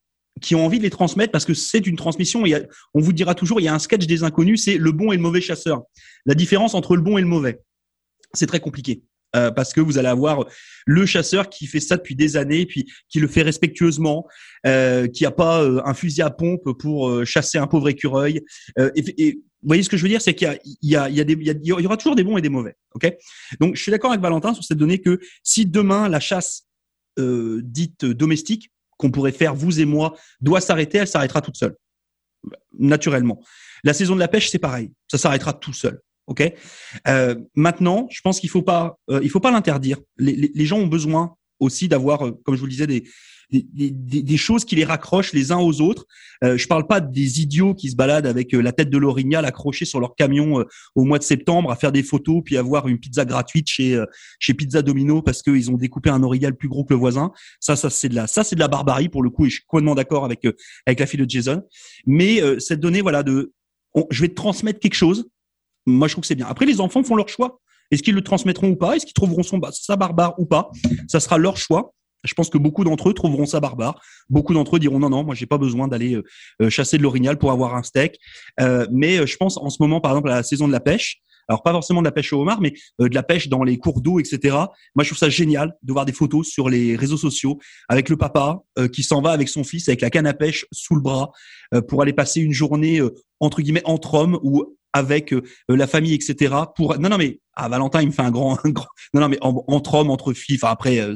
qui 0.41 0.55
ont 0.55 0.65
envie 0.65 0.79
de 0.79 0.85
les 0.85 0.91
transmettre, 0.91 1.31
parce 1.31 1.45
que 1.45 1.55
c'est 1.55 1.87
une 1.87 1.97
transmission. 1.97 2.45
On 2.95 3.01
vous 3.01 3.13
dira 3.13 3.35
toujours, 3.35 3.61
il 3.61 3.65
y 3.65 3.69
a 3.69 3.75
un 3.75 3.79
sketch 3.79 4.07
des 4.07 4.25
inconnus, 4.25 4.65
c'est 4.65 4.79
le 4.79 4.93
bon 4.93 5.13
et 5.13 5.17
le 5.17 5.23
mauvais 5.23 5.41
chasseur. 5.41 5.83
La 6.27 6.35
différence 6.35 6.75
entre 6.75 6.97
le 6.97 7.03
bon 7.03 7.19
et 7.19 7.21
le 7.21 7.27
mauvais, 7.27 7.61
c'est 8.33 8.47
très 8.47 8.61
compliqué. 8.61 9.03
Euh, 9.37 9.51
parce 9.53 9.73
que 9.73 9.81
vous 9.81 9.97
allez 9.97 10.09
avoir 10.09 10.45
le 10.87 11.07
chasseur 11.07 11.49
qui 11.49 11.67
fait 11.67 11.81
ça 11.81 11.97
depuis 11.97 12.17
des 12.17 12.37
années, 12.37 12.67
puis 12.67 12.87
qui 13.09 13.21
le 13.21 13.29
fait 13.29 13.43
respectueusement, 13.43 14.27
euh, 14.67 15.07
qui 15.07 15.25
a 15.25 15.31
pas 15.31 15.63
euh, 15.63 15.81
un 15.85 15.95
fusil 15.95 16.23
à 16.23 16.31
pompe 16.31 16.73
pour 16.79 17.09
euh, 17.09 17.25
chasser 17.25 17.59
un 17.59 17.67
pauvre 17.67 17.89
écureuil. 17.89 18.43
Euh, 18.79 18.91
et, 18.97 19.29
et, 19.29 19.33
vous 19.63 19.69
voyez 19.69 19.83
ce 19.83 19.89
que 19.89 19.97
je 19.99 20.03
veux 20.03 20.09
dire, 20.09 20.23
c'est 20.23 20.35
qu'il 20.35 20.59
y 20.83 20.97
a, 20.97 21.09
y, 21.11 21.21
y, 21.21 21.21
il 21.21 21.67
y, 21.67 21.73
aura 21.87 21.97
toujours 21.99 22.17
des 22.17 22.25
bons 22.25 22.39
et 22.39 22.41
des 22.41 22.49
mauvais. 22.49 22.75
Ok? 22.95 23.15
Donc 23.61 23.77
je 23.77 23.83
suis 23.83 23.91
d'accord 23.91 24.11
avec 24.11 24.23
Valentin 24.23 24.55
sur 24.55 24.65
cette 24.65 24.79
donnée 24.79 25.01
que 25.01 25.21
si 25.43 25.67
demain 25.67 26.09
la 26.09 26.19
chasse 26.19 26.67
dite 27.19 28.07
domestique 28.07 28.71
qu'on 28.97 29.11
pourrait 29.11 29.33
faire 29.33 29.55
vous 29.55 29.79
et 29.79 29.85
moi 29.85 30.17
doit 30.41 30.63
s'arrêter, 30.63 30.97
elle 30.97 31.09
s'arrêtera 31.09 31.43
toute 31.43 31.57
seule, 31.57 31.77
naturellement. 32.79 33.43
La 33.85 33.93
saison 33.93 34.15
de 34.15 34.21
la 34.21 34.29
pêche, 34.29 34.49
c'est 34.49 34.59
pareil, 34.59 34.93
ça 35.09 35.19
s'arrêtera 35.19 35.53
tout 35.53 35.75
seul. 35.75 36.01
Ok. 36.31 36.45
Euh, 37.09 37.35
maintenant, 37.57 38.07
je 38.09 38.21
pense 38.21 38.39
qu'il 38.39 38.51
faut 38.51 38.63
pas, 38.63 38.97
euh, 39.11 39.19
il 39.21 39.31
faut 39.31 39.41
pas 39.41 39.51
l'interdire. 39.51 39.99
Les, 40.17 40.33
les, 40.33 40.53
les, 40.55 40.65
gens 40.65 40.79
ont 40.79 40.87
besoin 40.87 41.35
aussi 41.59 41.89
d'avoir, 41.89 42.25
euh, 42.25 42.41
comme 42.45 42.55
je 42.55 42.61
vous 42.61 42.67
le 42.67 42.71
disais, 42.71 42.87
des, 42.87 43.03
des, 43.51 43.91
des, 43.91 44.23
des, 44.23 44.37
choses 44.37 44.65
qui 44.65 44.77
les 44.77 44.85
raccrochent 44.85 45.33
les 45.33 45.51
uns 45.51 45.59
aux 45.59 45.81
autres. 45.81 46.07
Euh, 46.45 46.57
je 46.57 46.69
parle 46.69 46.87
pas 46.87 47.01
des 47.01 47.41
idiots 47.41 47.75
qui 47.75 47.91
se 47.91 47.97
baladent 47.97 48.29
avec 48.29 48.55
euh, 48.55 48.61
la 48.61 48.71
tête 48.71 48.91
de 48.91 48.97
l'orignal 48.97 49.45
accrochée 49.45 49.85
sur 49.85 49.99
leur 49.99 50.15
camion 50.15 50.65
au 50.95 51.03
mois 51.03 51.19
de 51.19 51.25
septembre 51.25 51.73
à 51.73 51.75
faire 51.75 51.91
des 51.91 52.05
photos 52.05 52.43
puis 52.45 52.57
avoir 52.57 52.87
une 52.87 53.01
pizza 53.01 53.25
gratuite 53.25 53.67
chez 53.67 54.01
chez 54.39 54.55
Pizza 54.55 54.83
Domino 54.83 55.23
parce 55.23 55.43
qu'ils 55.43 55.69
ont 55.69 55.77
découpé 55.77 56.11
un 56.11 56.23
orignal 56.23 56.55
plus 56.55 56.69
gros 56.69 56.85
que 56.85 56.95
le 56.95 57.01
voisin. 57.01 57.33
Ça, 57.59 57.75
ça 57.75 57.91
c'est 57.91 58.09
de 58.09 58.15
la, 58.15 58.29
ça 58.29 58.45
c'est 58.45 58.55
de 58.55 58.61
la 58.61 58.69
barbarie 58.69 59.09
pour 59.09 59.25
le 59.25 59.31
coup 59.31 59.47
et 59.47 59.49
je 59.49 59.57
suis 59.57 59.65
complètement 59.67 59.97
d'accord 59.97 60.25
avec 60.25 60.47
avec 60.87 61.01
la 61.01 61.07
fille 61.07 61.19
de 61.19 61.29
Jason. 61.29 61.61
Mais 62.07 62.41
cette 62.61 62.79
donnée, 62.79 63.01
voilà, 63.01 63.25
de, 63.25 63.53
je 64.11 64.21
vais 64.21 64.29
te 64.29 64.35
transmettre 64.35 64.79
quelque 64.79 64.95
chose 64.95 65.29
moi, 65.91 66.09
je 66.09 66.15
trouve 66.15 66.23
que 66.23 66.29
c'est 66.29 66.35
bien. 66.35 66.47
Après, 66.47 66.67
les 66.67 66.81
enfants 66.81 67.03
font 67.03 67.17
leur 67.17 67.29
choix. 67.29 67.61
Est-ce 67.91 68.03
qu'ils 68.03 68.15
le 68.15 68.23
transmettront 68.23 68.69
ou 68.69 68.77
pas? 68.77 68.97
Est-ce 68.97 69.05
qu'ils 69.05 69.15
trouveront 69.15 69.43
son, 69.43 69.61
ça 69.73 69.97
barbare 69.97 70.39
ou 70.39 70.47
pas? 70.47 70.71
Ça 71.09 71.21
sera 71.21 71.39
leur 71.39 71.57
choix. 71.57 71.93
Je 72.23 72.35
pense 72.35 72.51
que 72.51 72.59
beaucoup 72.59 72.85
d'entre 72.85 73.09
eux 73.09 73.15
trouveront 73.15 73.47
ça 73.47 73.61
barbare. 73.61 74.01
Beaucoup 74.29 74.53
d'entre 74.53 74.77
eux 74.77 74.79
diront 74.79 74.99
non, 74.99 75.09
non, 75.09 75.25
moi 75.25 75.35
j'ai 75.35 75.47
pas 75.47 75.57
besoin 75.57 75.89
d'aller 75.89 76.21
euh, 76.61 76.69
chasser 76.69 76.99
de 76.99 77.03
l'orignal 77.03 77.39
pour 77.39 77.51
avoir 77.51 77.75
un 77.75 77.83
steak. 77.83 78.19
Euh, 78.61 78.87
mais 78.93 79.27
je 79.27 79.37
pense 79.39 79.57
en 79.57 79.71
ce 79.71 79.79
moment, 79.81 80.01
par 80.01 80.13
exemple, 80.13 80.29
à 80.31 80.37
la 80.37 80.43
saison 80.43 80.69
de 80.69 80.73
la 80.73 80.81
pêche. 80.81 81.23
Alors 81.51 81.65
pas 81.65 81.73
forcément 81.73 82.01
de 82.01 82.07
la 82.07 82.13
pêche 82.13 82.33
au 82.33 82.41
homard, 82.41 82.61
mais 82.61 82.75
euh, 83.01 83.09
de 83.09 83.15
la 83.15 83.25
pêche 83.25 83.49
dans 83.49 83.65
les 83.65 83.77
cours 83.77 84.01
d'eau, 84.01 84.21
etc. 84.21 84.57
Moi, 84.95 85.03
je 85.03 85.09
trouve 85.09 85.19
ça 85.19 85.29
génial 85.29 85.75
de 85.83 85.93
voir 85.93 86.05
des 86.05 86.13
photos 86.13 86.47
sur 86.47 86.69
les 86.69 86.95
réseaux 86.95 87.17
sociaux 87.17 87.59
avec 87.89 88.09
le 88.09 88.17
papa 88.17 88.61
euh, 88.79 88.87
qui 88.87 89.03
s'en 89.03 89.21
va 89.21 89.33
avec 89.33 89.49
son 89.49 89.65
fils 89.65 89.89
avec 89.89 90.01
la 90.01 90.11
canne 90.11 90.29
à 90.29 90.33
pêche 90.33 90.65
sous 90.71 90.95
le 90.95 91.01
bras 91.01 91.33
euh, 91.75 91.83
pour 91.83 92.03
aller 92.03 92.13
passer 92.13 92.41
une 92.41 92.53
journée 92.53 93.01
entre 93.41 93.63
guillemets 93.63 93.83
entre 93.85 94.15
hommes 94.15 94.39
ou 94.45 94.79
avec 94.93 95.33
euh, 95.33 95.43
la 95.69 95.87
famille, 95.87 96.15
etc. 96.15 96.55
Pour 96.75 96.99
non, 96.99 97.09
non, 97.09 97.19
mais 97.19 97.41
ah, 97.55 97.69
Valentin, 97.69 98.03
il 98.03 98.09
me 98.09 98.13
fait 98.13 98.23
un 98.23 98.31
grand, 98.31 98.59
un 98.65 98.71
grand... 98.71 98.87
non, 99.15 99.21
non, 99.21 99.29
mais 99.29 99.39
en, 99.41 99.65
entre 99.69 99.95
hommes, 99.95 100.11
entre 100.11 100.33
filles. 100.33 100.59
Enfin 100.61 100.73
après, 100.73 100.99
euh, 100.99 101.15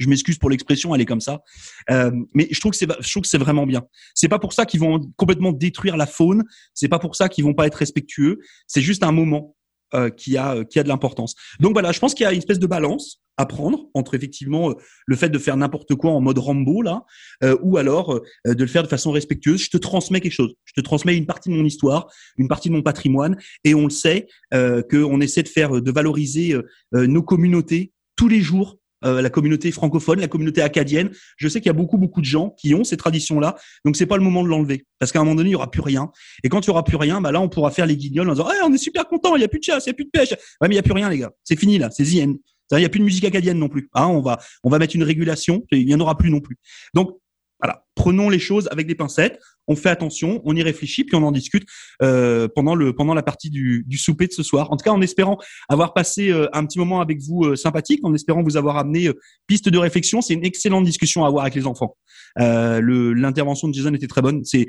je 0.00 0.08
m'excuse 0.08 0.38
pour 0.38 0.50
l'expression, 0.50 0.94
elle 0.94 1.00
est 1.00 1.06
comme 1.06 1.20
ça. 1.20 1.42
Euh, 1.90 2.10
mais 2.34 2.48
je 2.50 2.58
trouve 2.58 2.72
que 2.72 2.78
c'est, 2.78 2.88
je 3.00 3.10
trouve 3.10 3.22
que 3.22 3.28
c'est 3.28 3.38
vraiment 3.38 3.66
bien. 3.66 3.82
C'est 4.14 4.28
pas 4.28 4.38
pour 4.38 4.54
ça 4.54 4.64
qu'ils 4.66 4.80
vont 4.80 5.00
complètement 5.16 5.52
détruire 5.52 5.96
la 5.96 6.06
faune. 6.06 6.44
C'est 6.74 6.88
pas 6.88 6.98
pour 6.98 7.14
ça 7.14 7.28
qu'ils 7.28 7.44
vont 7.44 7.54
pas 7.54 7.66
être 7.66 7.74
respectueux. 7.74 8.38
C'est 8.66 8.80
juste 8.80 9.02
un 9.02 9.12
moment 9.12 9.54
euh, 9.54 9.59
qui 10.16 10.36
a 10.36 10.64
qui 10.64 10.78
a 10.78 10.82
de 10.82 10.88
l'importance. 10.88 11.34
Donc 11.58 11.72
voilà, 11.72 11.92
je 11.92 11.98
pense 11.98 12.14
qu'il 12.14 12.24
y 12.24 12.26
a 12.26 12.32
une 12.32 12.38
espèce 12.38 12.58
de 12.58 12.66
balance 12.66 13.20
à 13.40 13.46
prendre 13.46 13.86
entre 13.94 14.14
effectivement 14.14 14.70
euh, 14.70 14.74
le 15.06 15.16
fait 15.16 15.30
de 15.30 15.38
faire 15.38 15.56
n'importe 15.56 15.94
quoi 15.94 16.10
en 16.10 16.20
mode 16.20 16.38
Rambo 16.38 16.82
là, 16.82 17.04
euh, 17.42 17.56
ou 17.62 17.78
alors 17.78 18.12
euh, 18.12 18.54
de 18.54 18.60
le 18.62 18.66
faire 18.66 18.82
de 18.82 18.88
façon 18.88 19.12
respectueuse. 19.12 19.62
Je 19.62 19.70
te 19.70 19.78
transmets 19.78 20.20
quelque 20.20 20.32
chose. 20.32 20.52
Je 20.66 20.74
te 20.74 20.80
transmets 20.82 21.16
une 21.16 21.26
partie 21.26 21.48
de 21.48 21.54
mon 21.54 21.64
histoire, 21.64 22.08
une 22.36 22.48
partie 22.48 22.68
de 22.68 22.74
mon 22.74 22.82
patrimoine, 22.82 23.38
et 23.64 23.74
on 23.74 23.84
le 23.84 23.90
sait 23.90 24.28
euh, 24.52 24.82
qu'on 24.82 25.20
essaie 25.22 25.42
de 25.42 25.48
faire 25.48 25.80
de 25.80 25.90
valoriser 25.90 26.54
nos 26.92 27.22
communautés 27.22 27.92
tous 28.16 28.28
les 28.28 28.40
jours 28.40 28.79
euh, 29.04 29.22
la 29.22 29.30
communauté 29.30 29.70
francophone, 29.72 30.20
la 30.20 30.28
communauté 30.28 30.62
acadienne. 30.62 31.10
Je 31.36 31.48
sais 31.48 31.60
qu'il 31.60 31.68
y 31.68 31.70
a 31.70 31.74
beaucoup, 31.74 31.98
beaucoup 31.98 32.20
de 32.20 32.26
gens 32.26 32.54
qui 32.58 32.74
ont 32.74 32.84
ces 32.84 32.96
traditions-là. 32.96 33.56
Donc, 33.84 33.96
c'est 33.96 34.06
pas 34.06 34.16
le 34.16 34.22
moment 34.22 34.42
de 34.42 34.48
l'enlever. 34.48 34.86
Parce 34.98 35.12
qu'à 35.12 35.20
un 35.20 35.24
moment 35.24 35.36
donné, 35.36 35.50
il 35.50 35.52
y 35.52 35.56
aura 35.56 35.70
plus 35.70 35.80
rien. 35.80 36.10
Et 36.44 36.48
quand 36.48 36.64
il 36.64 36.68
y 36.68 36.70
aura 36.70 36.84
plus 36.84 36.96
rien, 36.96 37.20
bah 37.20 37.32
là, 37.32 37.40
on 37.40 37.48
pourra 37.48 37.70
faire 37.70 37.86
les 37.86 37.96
guignols 37.96 38.28
en 38.28 38.32
disant, 38.32 38.50
hey, 38.50 38.58
on 38.64 38.72
est 38.72 38.78
super 38.78 39.06
content, 39.06 39.36
il 39.36 39.42
y 39.42 39.44
a 39.44 39.48
plus 39.48 39.60
de 39.60 39.64
chasse, 39.64 39.86
il 39.86 39.90
y 39.90 39.92
a 39.92 39.94
plus 39.94 40.04
de 40.04 40.10
pêche. 40.10 40.30
Ouais, 40.30 40.68
mais 40.68 40.74
il 40.74 40.76
y 40.76 40.78
a 40.78 40.82
plus 40.82 40.92
rien, 40.92 41.08
les 41.08 41.18
gars. 41.18 41.30
C'est 41.44 41.58
fini, 41.58 41.78
là. 41.78 41.90
C'est 41.90 42.04
the 42.04 42.22
end. 42.22 42.34
Il 42.72 42.78
n'y 42.78 42.84
a 42.84 42.88
plus 42.88 43.00
de 43.00 43.04
musique 43.04 43.24
acadienne 43.24 43.58
non 43.58 43.68
plus. 43.68 43.88
Hein, 43.94 44.06
on 44.06 44.20
va, 44.20 44.38
on 44.62 44.70
va 44.70 44.78
mettre 44.78 44.94
une 44.94 45.02
régulation. 45.02 45.64
Il 45.72 45.86
n'y 45.86 45.94
en 45.94 46.00
aura 46.00 46.16
plus 46.16 46.30
non 46.30 46.40
plus. 46.40 46.56
Donc, 46.94 47.19
voilà, 47.62 47.84
prenons 47.94 48.28
les 48.28 48.38
choses 48.38 48.68
avec 48.70 48.86
des 48.86 48.94
pincettes. 48.94 49.38
On 49.68 49.76
fait 49.76 49.90
attention, 49.90 50.40
on 50.44 50.56
y 50.56 50.62
réfléchit, 50.62 51.04
puis 51.04 51.14
on 51.14 51.22
en 51.22 51.30
discute 51.30 51.64
euh, 52.02 52.48
pendant 52.54 52.74
le 52.74 52.94
pendant 52.94 53.14
la 53.14 53.22
partie 53.22 53.50
du, 53.50 53.84
du, 53.86 53.98
souper 53.98 54.26
de 54.26 54.32
ce 54.32 54.42
soir. 54.42 54.72
En 54.72 54.76
tout 54.76 54.84
cas, 54.84 54.90
en 54.90 55.00
espérant 55.00 55.38
avoir 55.68 55.94
passé 55.94 56.30
euh, 56.30 56.48
un 56.52 56.64
petit 56.66 56.78
moment 56.78 57.00
avec 57.00 57.20
vous 57.20 57.44
euh, 57.44 57.56
sympathique, 57.56 58.00
en 58.02 58.12
espérant 58.14 58.42
vous 58.42 58.56
avoir 58.56 58.78
amené 58.78 59.06
euh, 59.06 59.14
piste 59.46 59.68
de 59.68 59.78
réflexion. 59.78 60.22
C'est 60.22 60.34
une 60.34 60.44
excellente 60.44 60.84
discussion 60.84 61.24
à 61.24 61.28
avoir 61.28 61.44
avec 61.44 61.54
les 61.54 61.66
enfants. 61.66 61.96
Euh, 62.38 62.80
L'intervention 63.14 63.68
de 63.68 63.74
Jason 63.74 63.94
était 63.94 64.06
très 64.06 64.22
bonne. 64.22 64.44
C'est 64.44 64.66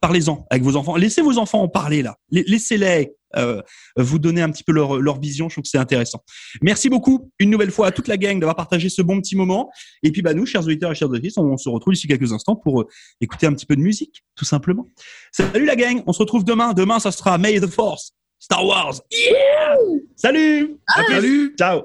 parlez-en 0.00 0.46
avec 0.50 0.62
vos 0.62 0.76
enfants. 0.76 0.96
Laissez 0.96 1.22
vos 1.22 1.38
enfants 1.38 1.62
en 1.62 1.68
parler 1.68 2.02
là. 2.02 2.16
Laissez-les 2.30 3.15
euh, 3.36 3.60
vous 3.96 4.18
donner 4.18 4.42
un 4.42 4.50
petit 4.50 4.64
peu 4.64 4.72
leur, 4.72 4.98
leur 5.00 5.20
vision. 5.20 5.48
Je 5.48 5.54
trouve 5.54 5.62
que 5.62 5.68
c'est 5.68 5.78
intéressant. 5.78 6.22
Merci 6.62 6.88
beaucoup 6.88 7.30
une 7.38 7.50
nouvelle 7.50 7.70
fois 7.70 7.88
à 7.88 7.90
toute 7.90 8.08
la 8.08 8.16
gang 8.16 8.38
d'avoir 8.38 8.56
partagé 8.56 8.88
ce 8.88 9.02
bon 9.02 9.20
petit 9.20 9.36
moment. 9.36 9.70
Et 10.02 10.12
puis 10.12 10.22
bah 10.22 10.34
nous, 10.34 10.46
chers 10.46 10.64
auditeurs 10.64 10.92
et 10.92 10.94
chers 10.94 11.08
auditrices, 11.08 11.38
on, 11.38 11.44
on 11.44 11.56
se 11.56 11.68
retrouve 11.68 11.94
d'ici 11.94 12.06
quelques 12.06 12.32
instants 12.32 12.56
pour 12.56 12.82
euh, 12.82 12.88
écouter 13.20 13.46
un 13.46 13.52
petit 13.52 13.66
peu 13.66 13.76
de 13.76 13.82
musique, 13.82 14.24
tout 14.36 14.44
simplement. 14.44 14.86
Salut 15.32 15.66
la 15.66 15.76
gang, 15.76 16.02
on 16.06 16.12
se 16.12 16.18
retrouve 16.18 16.44
demain. 16.44 16.72
Demain, 16.72 16.98
ça 16.98 17.10
sera 17.10 17.38
May 17.38 17.60
the 17.60 17.66
Force, 17.66 18.12
Star 18.38 18.64
Wars. 18.64 19.00
Yeah 19.10 19.76
Salut. 20.16 20.78
Ah, 20.88 21.02
Salut. 21.08 21.54
Ciao. 21.58 21.82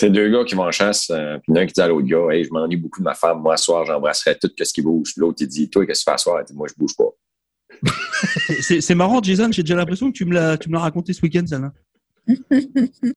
C'est 0.00 0.10
deux 0.10 0.30
gars 0.30 0.44
qui 0.44 0.54
vont 0.54 0.62
en 0.62 0.70
chasse, 0.70 1.10
euh, 1.10 1.38
puis 1.42 1.52
l'un 1.52 1.66
qui 1.66 1.72
dit 1.72 1.80
à 1.80 1.88
l'autre 1.88 2.06
gars, 2.06 2.28
hey, 2.30 2.44
je 2.44 2.50
m'ennuie 2.50 2.76
beaucoup 2.76 3.00
de 3.00 3.04
ma 3.04 3.14
femme, 3.14 3.40
moi, 3.40 3.56
ce 3.56 3.64
soir, 3.64 3.84
j'embrasserai 3.84 4.38
tout 4.38 4.48
ce 4.56 4.72
qui 4.72 4.80
bouge. 4.80 5.14
L'autre, 5.16 5.38
il 5.40 5.48
dit, 5.48 5.68
toi, 5.68 5.84
qu'est-ce 5.84 6.04
que 6.04 6.10
tu 6.10 6.12
fais 6.12 6.18
ce 6.18 6.22
soir? 6.22 6.40
Il 6.40 6.44
dit, 6.44 6.54
moi, 6.54 6.68
je 6.68 6.74
bouge 6.78 6.94
pas. 6.96 7.08
C'est 8.60 8.94
marrant, 8.94 9.22
Jason, 9.22 9.50
j'ai 9.52 9.62
déjà 9.62 9.76
l'impression 9.76 10.10
que 10.10 10.16
tu 10.16 10.24
me 10.24 10.34
l'as 10.34 10.58
raconté 10.80 11.12
ce 11.12 11.22
week-end. 11.22 11.44